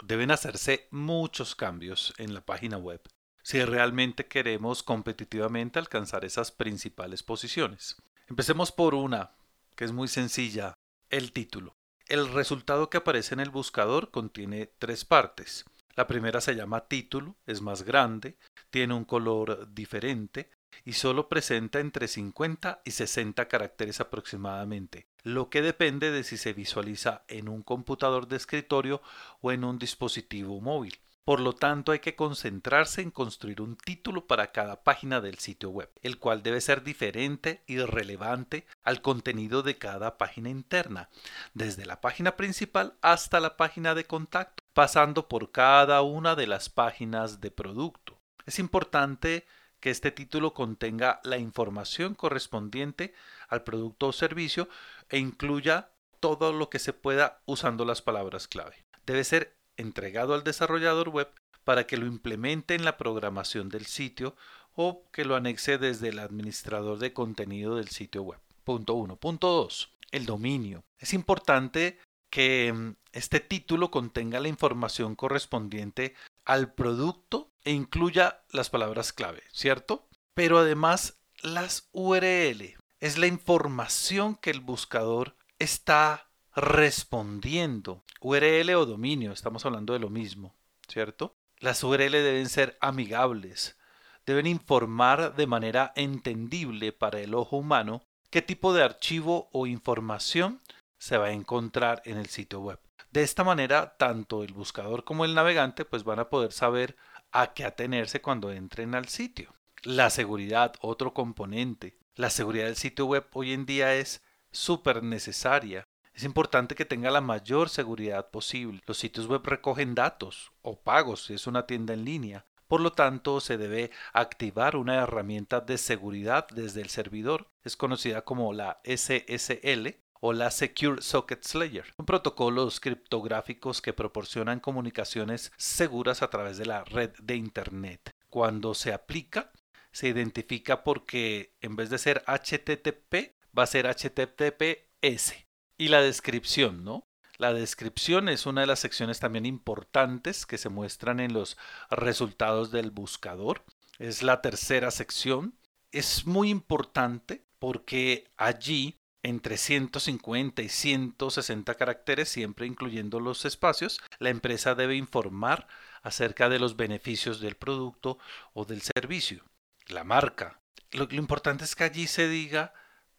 deben 0.03 0.31
hacerse 0.31 0.87
muchos 0.89 1.55
cambios 1.55 2.13
en 2.17 2.33
la 2.33 2.41
página 2.41 2.77
web 2.77 3.01
si 3.43 3.63
realmente 3.63 4.25
queremos 4.25 4.81
competitivamente 4.81 5.77
alcanzar 5.77 6.25
esas 6.25 6.51
principales 6.51 7.21
posiciones. 7.21 7.97
Empecemos 8.30 8.72
por 8.72 8.96
una, 8.96 9.32
que 9.75 9.84
es 9.86 9.92
muy 9.92 10.08
sencilla, 10.08 10.74
el 11.10 11.34
título. 11.34 11.75
El 12.08 12.32
resultado 12.32 12.89
que 12.89 12.98
aparece 12.98 13.34
en 13.34 13.42
el 13.42 13.50
buscador 13.50 14.12
contiene 14.12 14.72
tres 14.80 15.03
partes. 15.03 15.65
La 15.96 16.08
primera 16.08 16.42
se 16.42 16.56
llama 16.56 16.88
título, 16.88 17.36
es 17.46 17.62
más 17.62 17.84
grande, 17.84 18.38
tiene 18.70 18.94
un 18.94 19.06
color 19.06 19.74
diferente 19.74 20.50
y 20.86 20.94
solo 20.94 21.30
presenta 21.30 21.80
entre 21.80 22.08
50 22.08 22.82
y 22.84 22.92
60 22.92 23.48
caracteres 23.48 24.00
aproximadamente, 24.00 25.06
lo 25.24 25.50
que 25.50 25.62
depende 25.62 26.10
de 26.10 26.24
si 26.24 26.38
se 26.38 26.53
visualiza 26.53 27.24
en 27.27 27.48
un 27.48 27.62
computador 27.62 28.27
de 28.27 28.38
escritorio 28.38 29.01
o 29.42 29.51
en 29.51 29.63
un 29.63 29.77
dispositivo 29.77 30.60
móvil. 30.62 30.98
Por 31.25 31.39
lo 31.39 31.53
tanto, 31.53 31.94
hay 31.94 32.00
que 32.00 32.15
concentrarse 32.15 33.01
en 33.01 33.10
construir 33.10 33.62
un 33.62 33.77
título 33.77 34.27
para 34.27 34.51
cada 34.51 34.84
página 34.84 35.22
del 35.22 35.39
sitio 35.39 35.70
web, 35.70 35.89
el 36.01 36.20
cual 36.20 36.44
debe 36.44 36.60
ser 36.60 36.84
diferente 36.84 37.63
y 37.65 37.80
relevante 37.80 38.68
al 38.84 39.01
contenido 39.01 39.63
de 39.63 39.77
cada 39.77 40.18
página 40.18 40.50
interna, 40.50 41.10
desde 41.53 41.86
la 41.86 42.01
página 42.01 42.36
principal 42.36 42.96
hasta 43.01 43.39
la 43.39 43.56
página 43.56 43.96
de 43.96 44.03
contacto, 44.03 44.63
pasando 44.74 45.30
por 45.30 45.51
cada 45.51 46.01
una 46.01 46.36
de 46.36 46.48
las 46.48 46.70
páginas 46.70 47.39
de 47.39 47.51
producto. 47.51 48.20
Es 48.46 48.60
importante 48.60 49.46
que 49.80 49.92
este 49.92 50.12
título 50.12 50.53
contenga 50.53 51.22
la 51.24 51.38
información 51.38 52.15
correspondiente 52.15 53.13
al 53.48 53.63
producto 53.63 54.08
o 54.08 54.13
servicio 54.13 54.68
e 55.10 55.20
incluya 55.20 55.89
todo 56.20 56.51
lo 56.51 56.70
que 56.70 56.80
se 56.80 56.94
pueda 56.94 57.42
usando 57.46 57.86
las 57.86 58.01
palabras 58.01 58.48
clave. 58.48 58.86
Debe 59.06 59.24
ser 59.24 59.58
entregado 59.77 60.34
al 60.34 60.44
desarrollador 60.44 61.10
web 61.10 61.30
para 61.63 61.88
que 61.88 61.98
lo 61.98 62.06
implemente 62.06 62.75
en 62.75 62.86
la 62.86 62.98
programación 62.98 63.70
del 63.70 63.86
sitio 63.86 64.36
o 64.75 65.03
que 65.12 65.25
lo 65.25 65.36
anexe 65.36 65.77
desde 65.77 66.10
el 66.10 66.20
administrador 66.20 67.00
de 67.00 67.13
contenido 67.13 67.75
del 67.75 67.89
sitio 67.89 68.24
web. 68.24 68.39
Punto 68.63 68.96
1. 68.96 69.18
Punto 69.18 69.48
2. 69.48 69.89
El 70.12 70.25
dominio. 70.25 70.84
Es 70.98 71.13
importante 71.13 72.00
que 72.30 72.74
mm, 72.74 72.96
este 73.12 73.39
título 73.39 73.92
contenga 73.92 74.39
la 74.39 74.48
información 74.48 75.15
correspondiente 75.15 76.15
al 76.46 76.74
producto 76.74 77.51
e 77.63 77.72
incluya 77.72 78.44
las 78.50 78.70
palabras 78.70 79.13
clave, 79.13 79.44
¿cierto? 79.51 80.08
Pero 80.34 80.58
además 80.58 81.20
las 81.42 81.89
URL. 81.92 82.75
Es 83.00 83.18
la 83.18 83.27
información 83.27 84.36
que 84.36 84.50
el 84.50 84.62
buscador 84.62 85.36
está 85.60 86.30
respondiendo. 86.55 88.03
URL 88.22 88.75
o 88.75 88.86
dominio, 88.86 89.31
estamos 89.31 89.65
hablando 89.65 89.93
de 89.93 90.00
lo 90.00 90.10
mismo, 90.10 90.55
¿cierto? 90.88 91.36
Las 91.60 91.83
URL 91.83 92.12
deben 92.12 92.50
ser 92.50 92.77
amigables, 92.81 93.77
deben 94.25 94.48
informar 94.48 95.36
de 95.36 95.48
manera 95.48 95.93
entendible 95.95 96.91
para 96.91 97.19
el 97.19 97.33
ojo 97.33 97.57
humano 97.57 98.03
qué 98.29 98.41
tipo 98.41 98.74
de 98.74 98.83
archivo 98.83 99.50
o 99.51 99.67
información 99.67 100.62
se 100.98 101.17
va 101.17 101.27
a 101.27 101.31
encontrar 101.31 102.01
en 102.05 102.17
el 102.17 102.27
sitio 102.27 102.62
web. 102.62 102.79
De 103.12 103.22
esta 103.22 103.43
manera, 103.43 103.95
tanto 103.98 104.43
el 104.43 104.53
buscador 104.53 105.03
como 105.03 105.25
el 105.25 105.36
navegante 105.36 105.86
pues 105.86 106.03
van 106.03 106.19
a 106.19 106.29
poder 106.29 106.51
saber 106.51 106.95
a 107.31 107.53
qué 107.53 107.63
atenerse 107.63 108.22
cuando 108.22 108.51
entren 108.51 108.95
al 108.95 109.07
sitio. 109.07 109.53
La 109.83 110.10
seguridad, 110.10 110.74
otro 110.81 111.13
componente. 111.13 111.98
La 112.15 112.29
seguridad 112.29 112.65
del 112.65 112.75
sitio 112.75 113.05
web 113.05 113.27
hoy 113.33 113.53
en 113.53 113.65
día 113.65 113.95
es 113.95 114.24
súper 114.51 115.03
necesaria. 115.03 115.86
Es 116.13 116.24
importante 116.24 116.75
que 116.75 116.86
tenga 116.86 117.10
la 117.10 117.22
mayor 117.22 117.70
seguridad 117.70 118.29
posible. 118.29 118.82
Los 118.86 118.98
sitios 118.98 119.27
web 119.27 119.41
recogen 119.43 119.96
datos 119.96 120.51
o 120.62 120.79
pagos 120.79 121.25
si 121.25 121.34
es 121.34 121.48
una 121.48 121.65
tienda 121.65 121.93
en 121.93 122.05
línea. 122.05 122.46
Por 122.67 122.82
lo 122.82 122.91
tanto, 122.91 123.39
se 123.39 123.58
debe 123.58 123.91
activar 124.13 124.75
una 124.75 124.96
herramienta 124.96 125.60
de 125.60 125.77
seguridad 125.77 126.48
desde 126.50 126.82
el 126.82 126.89
servidor. 126.89 127.48
Es 127.63 127.75
conocida 127.75 128.24
como 128.24 128.53
la 128.53 128.79
SSL 128.84 129.96
o 130.20 130.34
la 130.34 130.51
Secure 130.51 131.01
Sockets 131.01 131.55
Layer. 131.55 131.93
Son 131.98 132.05
protocolos 132.05 132.79
criptográficos 132.79 133.82
que 133.82 133.91
proporcionan 133.91 134.60
comunicaciones 134.60 135.51
seguras 135.58 136.22
a 136.22 136.29
través 136.29 136.58
de 136.58 136.65
la 136.65 136.84
red 136.84 137.12
de 137.22 137.36
Internet. 137.36 138.12
Cuando 138.29 138.74
se 138.74 138.93
aplica, 138.93 139.51
se 139.91 140.08
identifica 140.08 140.84
porque 140.84 141.53
en 141.62 141.75
vez 141.75 141.89
de 141.89 141.98
ser 141.98 142.24
HTTP, 142.25 143.36
va 143.58 143.63
a 143.63 143.67
ser 143.67 143.86
HTTPS. 143.86 145.34
Y 145.77 145.88
la 145.88 146.01
descripción, 146.01 146.84
¿no? 146.84 147.08
La 147.38 147.53
descripción 147.53 148.30
es 148.30 148.46
una 148.46 148.62
de 148.62 148.68
las 148.68 148.80
secciones 148.80 149.20
también 149.20 149.46
importantes 149.46 150.46
que 150.46 150.58
se 150.58 150.70
muestran 150.70 151.20
en 151.20 151.34
los 151.34 151.58
resultados 151.89 152.72
del 152.72 152.92
buscador. 152.92 153.63
Es 153.98 154.22
la 154.22 154.42
tercera 154.42 154.92
sección. 154.92 155.56
Es 155.92 156.25
muy 156.25 156.50
importante 156.50 157.44
porque 157.60 158.30
allí 158.38 159.00
entre 159.24 159.58
150 159.58 160.62
y 160.62 160.70
160 160.70 161.75
caracteres, 161.75 162.30
siempre 162.30 162.68
incluyendo 162.68 163.20
los 163.20 163.46
espacios, 163.46 164.01
la 164.20 164.30
empresa 164.30 164.75
debe 164.75 164.96
informar 164.96 165.68
acerca 166.01 166.50
de 166.50 166.60
los 166.60 166.75
beneficios 166.75 167.39
del 167.39 167.56
producto 167.56 168.20
o 168.53 168.65
del 168.65 168.82
servicio, 168.82 169.44
la 169.88 170.03
marca. 170.03 170.60
Lo, 170.92 171.08
importante 171.12 171.63
es 171.63 171.75
que 171.75 171.86
allí 171.86 172.08
se 172.08 172.27
diga 172.27 172.74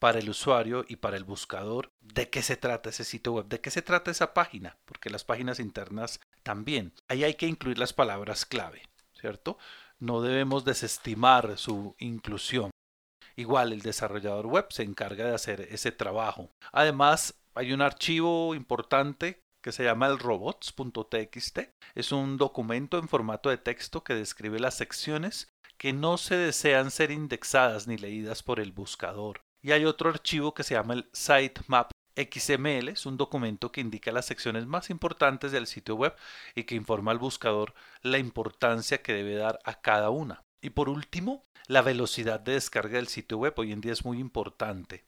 para 0.04 0.18
el 0.18 0.28
usuario 0.28 0.84
y 0.86 0.96
para 0.96 1.16
el 1.16 1.24
buscador 1.24 1.90
de 2.02 2.28
qué 2.28 2.42
se 2.42 2.58
trata 2.58 2.90
ese 2.90 3.04
sitio 3.04 3.32
web, 3.32 3.46
de 3.46 3.62
qué 3.62 3.70
se 3.70 3.80
trata 3.80 4.10
esa 4.10 4.34
página, 4.34 4.76
porque 4.84 5.08
las 5.08 5.24
páginas 5.24 5.60
internas 5.60 6.20
también. 6.42 6.92
Ahí 7.08 7.24
hay 7.24 7.36
que 7.36 7.46
incluir 7.46 7.78
las 7.78 7.94
palabras 7.94 8.44
clave, 8.44 8.82
¿cierto? 9.18 9.56
No 9.98 10.20
debemos 10.20 10.66
desestimar 10.66 11.56
su 11.56 11.96
inclusión. 11.98 12.70
Igual 13.34 13.72
el 13.72 13.80
desarrollador 13.80 14.44
web 14.46 14.66
se 14.68 14.82
encarga 14.82 15.24
de 15.24 15.34
hacer 15.34 15.62
ese 15.62 15.90
trabajo. 15.90 16.50
Además, 16.70 17.40
hay 17.54 17.72
un 17.72 17.80
archivo 17.80 18.54
importante 18.54 19.40
que 19.62 19.72
se 19.72 19.84
llama 19.84 20.08
el 20.08 20.18
robots.txt. 20.18 21.60
Es 21.94 22.12
un 22.12 22.36
documento 22.36 22.98
en 22.98 23.08
formato 23.08 23.48
de 23.48 23.56
texto 23.56 24.04
que 24.04 24.12
describe 24.12 24.60
las 24.60 24.76
secciones 24.76 25.48
que 25.78 25.94
no 25.94 26.18
se 26.18 26.36
desean 26.36 26.90
ser 26.90 27.10
indexadas 27.10 27.86
ni 27.86 27.96
leídas 27.96 28.42
por 28.42 28.60
el 28.60 28.72
buscador. 28.72 29.40
Y 29.64 29.72
hay 29.72 29.86
otro 29.86 30.10
archivo 30.10 30.52
que 30.52 30.62
se 30.62 30.74
llama 30.74 30.92
el 30.92 31.08
sitemap 31.14 31.90
XML, 32.14 32.88
es 32.88 33.06
un 33.06 33.16
documento 33.16 33.72
que 33.72 33.80
indica 33.80 34.12
las 34.12 34.26
secciones 34.26 34.66
más 34.66 34.90
importantes 34.90 35.52
del 35.52 35.66
sitio 35.66 35.94
web 35.94 36.14
y 36.54 36.64
que 36.64 36.74
informa 36.74 37.12
al 37.12 37.18
buscador 37.18 37.72
la 38.02 38.18
importancia 38.18 39.00
que 39.00 39.14
debe 39.14 39.36
dar 39.36 39.58
a 39.64 39.80
cada 39.80 40.10
una. 40.10 40.42
Y 40.60 40.68
por 40.68 40.90
último, 40.90 41.46
la 41.66 41.80
velocidad 41.80 42.40
de 42.40 42.52
descarga 42.52 42.98
del 42.98 43.08
sitio 43.08 43.38
web 43.38 43.54
hoy 43.56 43.72
en 43.72 43.80
día 43.80 43.94
es 43.94 44.04
muy 44.04 44.18
importante. 44.18 45.06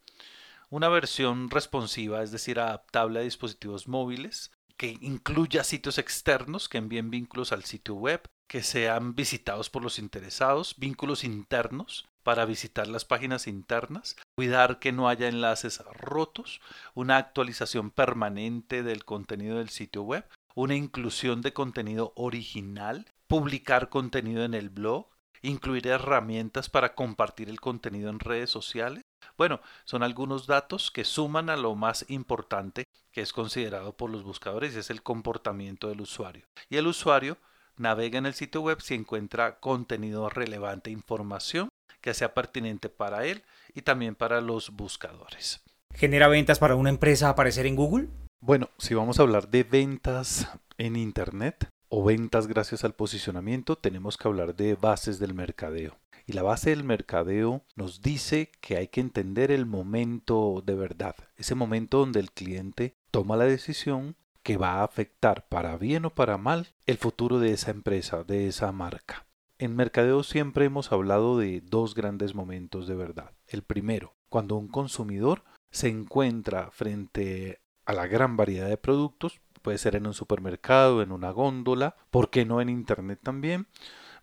Una 0.71 0.89
versión 0.89 1.51
responsiva, 1.51 2.23
es 2.23 2.31
decir, 2.33 2.59
adaptable 2.59 3.19
a 3.19 3.25
dispositivos 3.25 3.89
móviles, 3.89 4.53
que 4.79 4.97
incluya 5.03 5.65
sitios 5.65 5.99
externos 5.99 6.71
que 6.71 6.79
envíen 6.79 7.11
vínculos 7.11 7.53
al 7.53 7.65
sitio 7.65 7.95
web, 7.97 8.23
que 8.49 8.63
sean 8.63 9.15
visitados 9.15 9.69
por 9.69 9.83
los 9.83 9.99
interesados, 9.99 10.77
vínculos 10.79 11.25
internos 11.25 12.07
para 12.27 12.45
visitar 12.45 12.89
las 12.89 13.05
páginas 13.05 13.47
internas, 13.47 14.17
cuidar 14.35 14.81
que 14.81 14.91
no 14.91 15.09
haya 15.09 15.29
enlaces 15.29 15.79
rotos, 15.93 16.61
una 16.93 17.19
actualización 17.19 17.93
permanente 17.93 18.83
del 18.83 19.05
contenido 19.05 19.59
del 19.59 19.69
sitio 19.69 20.03
web, 20.03 20.25
una 20.57 20.75
inclusión 20.75 21.41
de 21.41 21.53
contenido 21.53 22.13
original, 22.17 23.07
publicar 23.29 23.91
contenido 23.91 24.43
en 24.43 24.55
el 24.55 24.71
blog, 24.71 25.07
incluir 25.41 25.87
herramientas 25.87 26.69
para 26.69 26.97
compartir 26.97 27.49
el 27.49 27.61
contenido 27.61 28.11
en 28.11 28.19
redes 28.19 28.51
sociales. 28.51 29.05
Bueno, 29.39 29.61
son 29.85 30.03
algunos 30.03 30.49
datos 30.49 30.91
que 30.91 31.05
suman 31.05 31.49
a 31.49 31.57
lo 31.57 31.77
más 31.77 32.07
importante 32.09 32.87
que 33.13 33.21
es 33.21 33.33
considerado 33.33 33.97
por 33.97 34.11
los 34.11 34.25
buscadores 34.25 34.75
y 34.75 34.81
es 34.81 34.91
el 34.91 35.05
comportamiento 35.05 35.91
del 35.91 36.01
usuario. 36.01 36.45
Y 36.71 36.77
el 36.77 36.89
usuario 36.89 37.39
navega 37.77 38.19
en 38.19 38.27
el 38.27 38.35
sitio 38.35 38.63
web 38.63 38.81
si 38.81 38.95
encuentra 38.95 39.61
contenido 39.61 40.29
relevante, 40.29 40.91
información 40.91 41.69
que 42.01 42.15
sea 42.15 42.35
pertinente 42.35 42.89
para 42.89 43.27
él 43.27 43.45
y 43.75 43.83
también 43.83 44.15
para 44.15 44.41
los 44.41 44.71
buscadores. 44.71 45.63
¿Genera 45.95 46.29
ventas 46.29 46.59
para 46.59 46.77
una 46.77 46.91
empresa 46.91 47.29
aparecer 47.29 47.67
en 47.67 47.77
Google? 47.77 48.09
Bueno, 48.41 48.71
si 48.79 48.95
vamos 48.95 49.19
a 49.19 49.23
hablar 49.23 49.49
de 49.49 49.65
ventas 49.65 50.49
en 50.79 50.97
Internet 50.97 51.69
o 51.89 52.05
ventas 52.05 52.47
gracias 52.47 52.85
al 52.85 52.95
posicionamiento, 52.95 53.77
tenemos 53.77 54.17
que 54.17 54.29
hablar 54.29 54.55
de 54.55 54.75
bases 54.75 55.19
del 55.19 55.35
mercadeo. 55.35 55.97
Y 56.27 56.33
la 56.33 56.43
base 56.43 56.71
del 56.71 56.85
mercadeo 56.85 57.65
nos 57.77 58.03
dice 58.03 58.51
que 58.61 58.77
hay 58.77 58.89
que 58.89 59.01
entender 59.01 59.51
el 59.53 59.65
momento 59.65 60.63
de 60.67 60.75
verdad, 60.75 61.15
ese 61.37 61.55
momento 61.55 61.99
donde 61.99 62.21
el 62.21 62.33
cliente 62.33 62.97
toma 63.13 63.37
la 63.37 63.45
decisión 63.45 64.17
que 64.43 64.57
va 64.57 64.75
a 64.75 64.85
afectar 64.85 65.49
para 65.49 65.77
bien 65.77 66.05
o 66.05 66.11
para 66.11 66.37
mal 66.37 66.69
el 66.87 66.99
futuro 66.99 67.39
de 67.39 67.53
esa 67.53 67.71
empresa, 67.71 68.23
de 68.23 68.49
esa 68.49 68.71
marca. 68.73 69.26
En 69.59 69.75
mercadeo 69.75 70.23
siempre 70.23 70.67
hemos 70.67 70.93
hablado 70.93 71.39
de 71.39 71.63
dos 71.63 71.95
grandes 71.95 72.35
momentos 72.35 72.87
de 72.87 72.95
verdad. 72.95 73.33
El 73.47 73.63
primero, 73.63 74.15
cuando 74.29 74.57
un 74.57 74.69
consumidor 74.69 75.45
se 75.71 75.89
encuentra 75.89 76.71
frente 76.71 77.63
a 77.87 77.95
la 77.95 78.07
gran 78.07 78.37
variedad 78.37 78.69
de 78.69 78.77
productos, 78.77 79.41
puede 79.63 79.79
ser 79.79 79.97
en 79.97 80.07
un 80.07 80.13
supermercado, 80.13 81.01
en 81.01 81.11
una 81.11 81.31
góndola, 81.31 81.97
¿por 82.11 82.29
qué 82.29 82.45
no 82.45 82.61
en 82.61 82.69
Internet 82.69 83.21
también? 83.23 83.67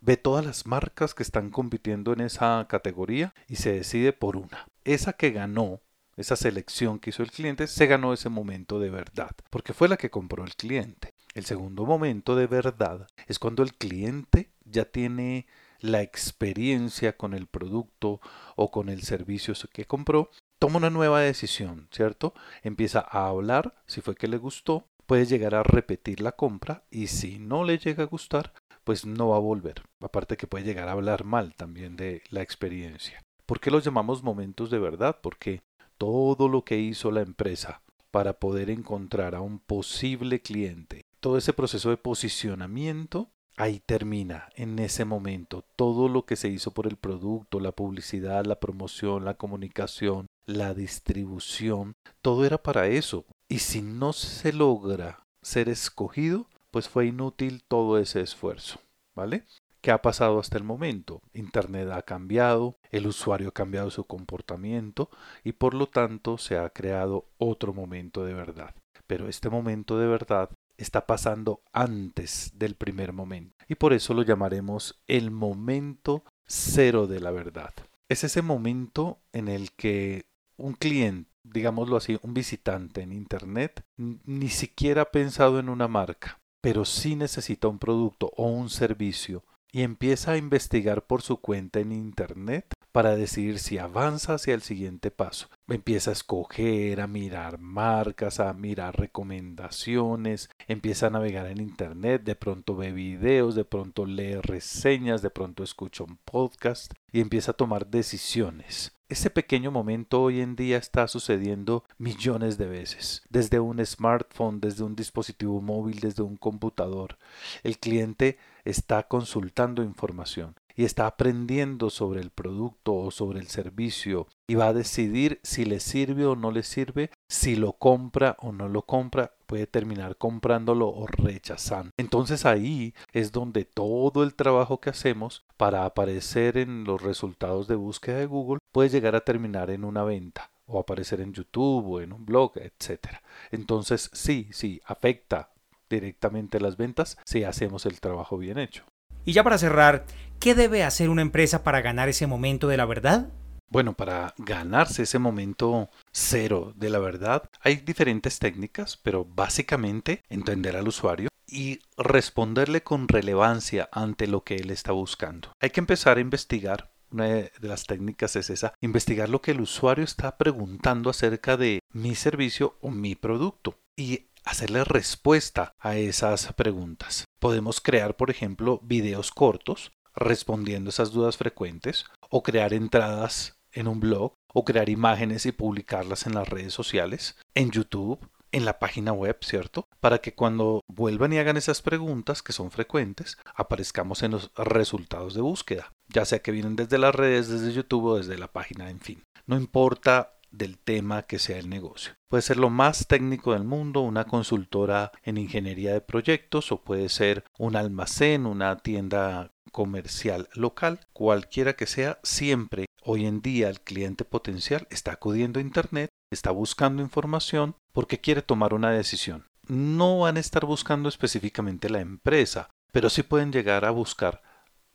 Ve 0.02 0.18
todas 0.18 0.46
las 0.46 0.68
marcas 0.68 1.16
que 1.16 1.24
están 1.24 1.50
compitiendo 1.50 2.14
en 2.14 2.22
esa 2.22 2.68
categoría 2.70 3.34
y 3.48 3.56
se 3.56 3.74
decide 3.74 4.14
por 4.14 4.38
una. 4.38 4.68
Esa 4.84 5.14
que 5.14 5.32
ganó, 5.32 5.82
esa 6.16 6.36
selección 6.36 7.00
que 7.00 7.10
hizo 7.10 7.24
el 7.24 7.32
cliente, 7.32 7.66
se 7.66 7.88
ganó 7.88 8.14
ese 8.14 8.30
momento 8.30 8.80
de 8.80 8.92
verdad, 8.92 9.36
porque 9.50 9.74
fue 9.74 9.88
la 9.88 9.98
que 9.98 10.12
compró 10.12 10.44
el 10.44 10.56
cliente. 10.56 11.16
El 11.34 11.46
segundo 11.46 11.86
momento 11.86 12.36
de 12.36 12.46
verdad 12.46 13.08
es 13.26 13.40
cuando 13.40 13.64
el 13.64 13.74
cliente 13.74 14.53
ya 14.74 14.86
tiene 14.86 15.48
la 15.80 16.02
experiencia 16.02 17.16
con 17.16 17.34
el 17.34 17.48
producto 17.48 18.20
o 18.56 18.72
con 18.72 18.90
el 18.90 19.04
servicio 19.04 19.54
que 19.72 19.86
compró, 19.86 20.30
toma 20.60 20.78
una 20.78 20.90
nueva 20.90 21.20
decisión, 21.22 21.88
¿cierto? 21.92 22.34
Empieza 22.64 23.00
a 23.00 23.28
hablar, 23.28 23.76
si 23.86 24.02
fue 24.02 24.16
que 24.16 24.28
le 24.28 24.38
gustó, 24.38 24.88
puede 25.06 25.26
llegar 25.26 25.56
a 25.56 25.64
repetir 25.64 26.22
la 26.22 26.32
compra 26.32 26.84
y 26.90 27.08
si 27.08 27.38
no 27.38 27.64
le 27.64 27.78
llega 27.78 28.04
a 28.04 28.08
gustar, 28.08 28.54
pues 28.84 29.06
no 29.06 29.30
va 29.30 29.38
a 29.38 29.42
volver. 29.42 29.84
Aparte 30.00 30.38
que 30.38 30.48
puede 30.48 30.64
llegar 30.64 30.88
a 30.88 30.94
hablar 30.94 31.26
mal 31.26 31.54
también 31.54 31.96
de 31.98 32.24
la 32.30 32.42
experiencia. 32.42 33.22
¿Por 33.46 33.60
qué 33.60 33.72
los 33.72 33.84
llamamos 33.84 34.24
momentos 34.24 34.70
de 34.70 34.80
verdad? 34.80 35.20
Porque 35.22 35.62
todo 35.98 36.48
lo 36.48 36.64
que 36.64 36.80
hizo 36.80 37.12
la 37.12 37.22
empresa 37.22 37.82
para 38.10 38.40
poder 38.40 38.70
encontrar 38.70 39.36
a 39.36 39.42
un 39.42 39.60
posible 39.60 40.42
cliente, 40.42 41.04
todo 41.20 41.38
ese 41.38 41.52
proceso 41.52 41.90
de 41.90 41.98
posicionamiento 41.98 43.33
Ahí 43.56 43.80
termina, 43.86 44.50
en 44.56 44.80
ese 44.80 45.06
momento, 45.06 45.64
todo 45.76 46.08
lo 46.08 46.26
que 46.26 46.36
se 46.36 46.48
hizo 46.48 46.72
por 46.72 46.88
el 46.88 46.98
producto, 46.98 47.60
la 47.60 47.72
publicidad, 47.72 48.46
la 48.46 48.60
promoción, 48.60 49.26
la 49.26 49.36
comunicación, 49.36 50.26
la 50.46 50.74
distribución, 50.74 51.94
todo 52.22 52.46
era 52.46 52.58
para 52.58 52.88
eso. 52.88 53.26
Y 53.48 53.60
si 53.60 53.84
no 53.84 54.12
se 54.14 54.54
logra 54.54 55.24
ser 55.44 55.70
escogido, 55.70 56.48
pues 56.72 56.90
fue 56.90 57.06
inútil 57.06 57.64
todo 57.68 58.00
ese 58.00 58.22
esfuerzo, 58.22 58.80
¿vale? 59.16 59.46
¿Qué 59.82 59.92
ha 59.92 60.02
pasado 60.02 60.40
hasta 60.40 60.58
el 60.58 60.64
momento? 60.64 61.22
Internet 61.34 61.90
ha 61.92 62.02
cambiado, 62.02 62.78
el 62.90 63.06
usuario 63.06 63.50
ha 63.50 63.52
cambiado 63.52 63.92
su 63.92 64.06
comportamiento 64.06 65.10
y 65.44 65.52
por 65.52 65.74
lo 65.74 65.88
tanto 65.88 66.38
se 66.38 66.58
ha 66.58 66.70
creado 66.70 67.26
otro 67.38 67.74
momento 67.74 68.24
de 68.24 68.34
verdad. 68.34 68.74
Pero 69.06 69.28
este 69.28 69.50
momento 69.50 70.00
de 70.00 70.08
verdad 70.08 70.50
está 70.78 71.06
pasando 71.06 71.62
antes 71.72 72.52
del 72.56 72.76
primer 72.76 73.14
momento. 73.14 73.56
Y 73.68 73.76
por 73.76 73.94
eso 73.94 74.14
lo 74.14 74.24
llamaremos 74.24 75.02
el 75.08 75.32
momento 75.32 76.24
cero 76.46 77.08
de 77.08 77.20
la 77.20 77.32
verdad. 77.32 77.74
Es 78.10 78.24
ese 78.24 78.42
momento 78.42 79.20
en 79.32 79.48
el 79.48 79.72
que 79.72 80.26
un 80.58 80.74
cliente, 80.74 81.32
digámoslo 81.44 81.98
así, 81.98 82.20
un 82.22 82.34
visitante 82.34 83.02
en 83.02 83.14
Internet, 83.14 83.86
ni 83.98 84.50
siquiera 84.50 85.04
ha 85.04 85.12
pensado 85.12 85.60
en 85.60 85.70
una 85.70 85.88
marca, 85.88 86.40
pero 86.62 86.86
sí 86.86 87.16
necesita 87.16 87.68
un 87.68 87.80
producto 87.80 88.32
o 88.36 88.48
un 88.48 88.70
servicio 88.70 89.44
y 89.72 89.82
empieza 89.82 90.34
a 90.34 90.38
investigar 90.38 91.06
por 91.08 91.22
su 91.22 91.38
cuenta 91.38 91.80
en 91.80 91.92
Internet 91.92 92.73
para 92.94 93.16
decidir 93.16 93.58
si 93.58 93.80
avanza 93.80 94.36
hacia 94.36 94.54
el 94.54 94.62
siguiente 94.62 95.10
paso. 95.10 95.50
Empieza 95.68 96.12
a 96.12 96.14
escoger, 96.14 97.02
a 97.02 97.08
mirar 97.08 97.58
marcas, 97.58 98.40
a 98.40 98.54
mirar 98.54 98.98
recomendaciones, 98.98 100.50
empieza 100.68 101.08
a 101.08 101.10
navegar 101.10 101.48
en 101.48 101.60
Internet, 101.60 102.24
de 102.24 102.36
pronto 102.36 102.76
ve 102.76 102.92
videos, 102.92 103.56
de 103.56 103.66
pronto 103.66 104.06
lee 104.06 104.36
reseñas, 104.36 105.24
de 105.24 105.32
pronto 105.32 105.64
escucha 105.64 106.04
un 106.04 106.18
podcast 106.24 106.94
y 107.12 107.20
empieza 107.20 107.52
a 107.52 107.58
tomar 107.58 107.88
decisiones. 107.88 108.96
Ese 109.10 109.30
pequeño 109.30 109.72
momento 109.72 110.22
hoy 110.22 110.42
en 110.42 110.56
día 110.56 110.78
está 110.78 111.08
sucediendo 111.08 111.84
millones 111.98 112.58
de 112.58 112.68
veces, 112.68 113.24
desde 113.30 113.60
un 113.60 113.84
smartphone, 113.86 114.60
desde 114.60 114.84
un 114.84 114.96
dispositivo 114.96 115.62
móvil, 115.62 116.00
desde 116.00 116.24
un 116.24 116.38
computador. 116.38 117.18
El 117.64 117.80
cliente 117.80 118.38
está 118.66 119.04
consultando 119.08 119.84
información 119.84 120.56
y 120.76 120.86
está 120.86 121.08
aprendiendo 121.08 121.90
sobre 121.90 122.22
el 122.22 122.30
producto 122.30 122.96
o 122.96 123.12
sobre 123.12 123.40
el 123.40 123.48
servicio 123.48 124.28
y 124.48 124.56
va 124.56 124.68
a 124.68 124.74
decidir 124.74 125.40
si 125.44 125.66
le 125.66 125.80
sirve 125.80 126.26
o 126.26 126.36
no 126.36 126.52
le 126.52 126.64
sirve, 126.64 127.12
si 127.28 127.56
lo 127.56 127.74
compra 127.74 128.36
o 128.40 128.52
no 128.52 128.68
lo 128.68 128.84
compra, 128.84 129.34
puede 129.46 129.68
terminar 129.68 130.18
comprándolo 130.18 130.88
o 130.90 131.08
rechazando. 131.08 131.92
Entonces 131.98 132.46
ahí 132.46 132.94
es 133.12 133.32
donde 133.32 133.66
todo 133.66 134.24
el 134.24 134.36
trabajo 134.36 134.80
que 134.80 134.90
hacemos 134.90 135.46
para 135.58 135.86
aparecer 135.86 136.58
en 136.58 136.84
los 136.84 137.02
resultados 137.02 137.68
de 137.68 137.76
búsqueda 137.76 138.18
de 138.18 138.26
Google 138.26 138.60
puede 138.72 138.90
llegar 138.90 139.16
a 139.16 139.24
terminar 139.24 139.70
en 139.70 139.84
una 139.86 140.04
venta 140.04 140.52
o 140.66 140.80
aparecer 140.80 141.22
en 141.22 141.34
YouTube 141.34 141.88
o 141.88 142.02
en 142.02 142.14
un 142.14 142.26
blog, 142.26 142.54
etc. 142.58 143.18
Entonces 143.52 144.10
sí, 144.14 144.50
sí, 144.52 144.82
afecta 144.86 145.52
directamente 145.90 146.60
las 146.60 146.78
ventas 146.78 147.18
si 147.26 147.44
hacemos 147.44 147.86
el 147.86 148.00
trabajo 148.00 148.38
bien 148.38 148.58
hecho. 148.58 148.86
Y 149.26 149.34
ya 149.34 149.44
para 149.44 149.58
cerrar, 149.58 150.06
¿qué 150.40 150.54
debe 150.54 150.84
hacer 150.84 151.10
una 151.10 151.22
empresa 151.22 151.64
para 151.64 151.82
ganar 151.82 152.10
ese 152.10 152.28
momento 152.28 152.68
de 152.68 152.78
la 152.78 152.86
verdad? 152.86 153.30
Bueno, 153.70 153.94
para 153.94 154.34
ganarse 154.38 155.04
ese 155.04 155.18
momento 155.18 155.90
cero 156.12 156.74
de 156.76 156.90
la 156.90 157.00
verdad 157.00 157.50
hay 157.62 157.78
diferentes 157.78 158.38
técnicas, 158.38 158.98
pero 158.98 159.26
básicamente 159.26 160.22
entender 160.30 160.76
al 160.76 160.88
usuario 160.88 161.30
y 161.48 161.80
responderle 161.98 162.84
con 162.84 163.08
relevancia 163.08 163.90
ante 163.92 164.28
lo 164.28 164.44
que 164.44 164.58
él 164.58 164.70
está 164.70 164.92
buscando. 164.92 165.54
Hay 165.60 165.70
que 165.70 165.80
empezar 165.80 166.18
a 166.18 166.22
investigar. 166.22 166.92
Una 167.10 167.26
de 167.26 167.52
las 167.60 167.86
técnicas 167.86 168.36
es 168.36 168.50
esa, 168.50 168.74
investigar 168.82 169.30
lo 169.30 169.40
que 169.40 169.52
el 169.52 169.62
usuario 169.62 170.04
está 170.04 170.36
preguntando 170.36 171.12
acerca 171.12 171.58
de 171.58 171.80
mi 171.92 172.16
servicio 172.16 172.76
o 172.82 172.90
mi 172.90 173.14
producto. 173.14 173.78
Y 173.96 174.30
hacerle 174.46 174.84
respuesta 174.84 175.74
a 175.80 175.96
esas 175.96 176.52
preguntas. 176.54 177.26
Podemos 177.44 177.82
crear, 177.82 178.16
por 178.16 178.30
ejemplo, 178.30 178.80
videos 178.84 179.30
cortos 179.30 179.92
respondiendo 180.16 180.92
esas 180.92 181.12
dudas 181.12 181.36
frecuentes 181.36 182.06
o 182.30 182.42
crear 182.42 182.74
entradas 182.74 183.60
en 183.74 183.90
un 183.90 184.00
blog 184.00 184.32
o 184.54 184.64
crear 184.64 184.88
imágenes 184.88 185.46
y 185.46 185.52
publicarlas 185.52 186.26
en 186.26 186.36
las 186.36 186.48
redes 186.48 186.74
sociales, 186.74 187.36
en 187.54 187.70
YouTube, 187.72 188.26
en 188.54 188.64
la 188.64 188.80
página 188.80 189.12
web, 189.12 189.40
¿cierto? 189.42 189.90
Para 190.00 190.20
que 190.20 190.34
cuando 190.34 190.80
vuelvan 190.88 191.34
y 191.34 191.38
hagan 191.38 191.58
esas 191.58 191.82
preguntas, 191.82 192.42
que 192.42 192.54
son 192.54 192.72
frecuentes, 192.72 193.38
aparezcamos 193.56 194.24
en 194.24 194.32
los 194.32 194.50
resultados 194.56 195.34
de 195.34 195.42
búsqueda, 195.42 195.92
ya 196.08 196.24
sea 196.24 196.40
que 196.40 196.54
vienen 196.54 196.78
desde 196.78 196.98
las 196.98 197.14
redes, 197.14 197.50
desde 197.50 197.74
YouTube 197.74 198.06
o 198.06 198.18
desde 198.20 198.38
la 198.38 198.54
página, 198.54 198.90
en 198.90 199.02
fin. 199.02 199.22
No 199.48 199.58
importa 199.58 200.38
del 200.54 200.78
tema 200.78 201.24
que 201.24 201.40
sea 201.40 201.58
el 201.58 201.70
negocio. 201.70 202.14
Puede 202.30 202.44
ser 202.44 202.58
lo 202.58 202.70
más 202.70 203.08
técnico 203.08 203.54
del 203.54 203.64
mundo, 203.64 204.02
una 204.02 204.26
consultora 204.26 205.12
en 205.24 205.38
ingeniería 205.38 205.94
de 205.94 206.02
proyectos 206.02 206.72
o 206.72 206.82
puede 206.82 207.10
ser 207.10 207.44
un 207.58 207.76
almacén, 207.76 208.46
una 208.46 208.78
tienda 208.78 209.52
comercial 209.72 210.48
local, 210.54 211.00
cualquiera 211.12 211.74
que 211.74 211.88
sea, 211.88 212.20
siempre 212.24 212.86
hoy 213.04 213.26
en 213.26 213.42
día 213.42 213.70
el 213.70 213.82
cliente 213.82 214.24
potencial 214.24 214.88
está 214.90 215.14
acudiendo 215.14 215.60
a 215.60 215.64
Internet, 215.64 216.10
está 216.32 216.52
buscando 216.52 217.02
información 217.02 217.76
porque 217.92 218.22
quiere 218.22 218.42
tomar 218.42 218.74
una 218.74 218.92
decisión. 218.92 219.48
No 219.68 220.20
van 220.20 220.38
a 220.38 220.40
estar 220.40 220.66
buscando 220.66 221.10
específicamente 221.10 221.90
la 221.90 222.02
empresa, 222.02 222.70
pero 222.92 223.10
sí 223.10 223.24
pueden 223.24 223.52
llegar 223.52 223.86
a 223.86 223.92
buscar 223.92 224.42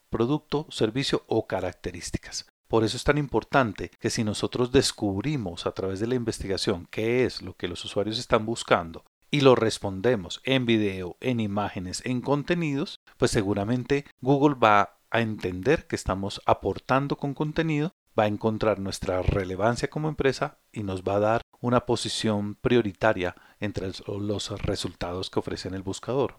producto, 0.08 0.66
servicio 0.70 1.24
o 1.26 1.46
características. 1.46 2.46
Por 2.68 2.84
eso 2.84 2.98
es 2.98 3.04
tan 3.04 3.16
importante 3.16 3.90
que 3.98 4.10
si 4.10 4.24
nosotros 4.24 4.72
descubrimos 4.72 5.66
a 5.66 5.72
través 5.72 6.00
de 6.00 6.06
la 6.06 6.14
investigación 6.14 6.86
qué 6.90 7.24
es 7.24 7.40
lo 7.40 7.54
que 7.54 7.66
los 7.66 7.82
usuarios 7.84 8.18
están 8.18 8.44
buscando 8.44 9.04
y 9.30 9.40
lo 9.40 9.54
respondemos 9.54 10.42
en 10.44 10.66
video, 10.66 11.16
en 11.20 11.40
imágenes, 11.40 12.02
en 12.04 12.20
contenidos, 12.20 13.00
pues 13.16 13.30
seguramente 13.30 14.04
Google 14.20 14.56
va 14.62 14.98
a 15.10 15.20
entender 15.22 15.86
que 15.86 15.96
estamos 15.96 16.42
aportando 16.44 17.16
con 17.16 17.32
contenido, 17.32 17.94
va 18.18 18.24
a 18.24 18.28
encontrar 18.28 18.78
nuestra 18.80 19.22
relevancia 19.22 19.88
como 19.88 20.10
empresa 20.10 20.58
y 20.70 20.82
nos 20.82 21.02
va 21.02 21.14
a 21.14 21.20
dar 21.20 21.42
una 21.60 21.86
posición 21.86 22.54
prioritaria 22.54 23.34
entre 23.60 23.90
los 24.06 24.62
resultados 24.62 25.30
que 25.30 25.38
ofrece 25.38 25.68
el 25.68 25.82
buscador. 25.82 26.36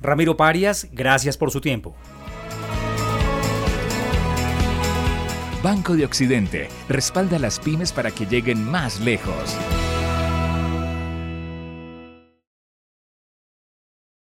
Ramiro 0.00 0.36
Parias, 0.36 0.88
gracias 0.92 1.36
por 1.36 1.50
su 1.50 1.60
tiempo. 1.60 1.94
Banco 5.62 5.94
de 5.96 6.04
Occidente 6.04 6.68
respalda 6.88 7.36
a 7.36 7.38
las 7.38 7.60
pymes 7.60 7.92
para 7.92 8.10
que 8.10 8.26
lleguen 8.26 8.68
más 8.68 8.98
lejos. 8.98 9.56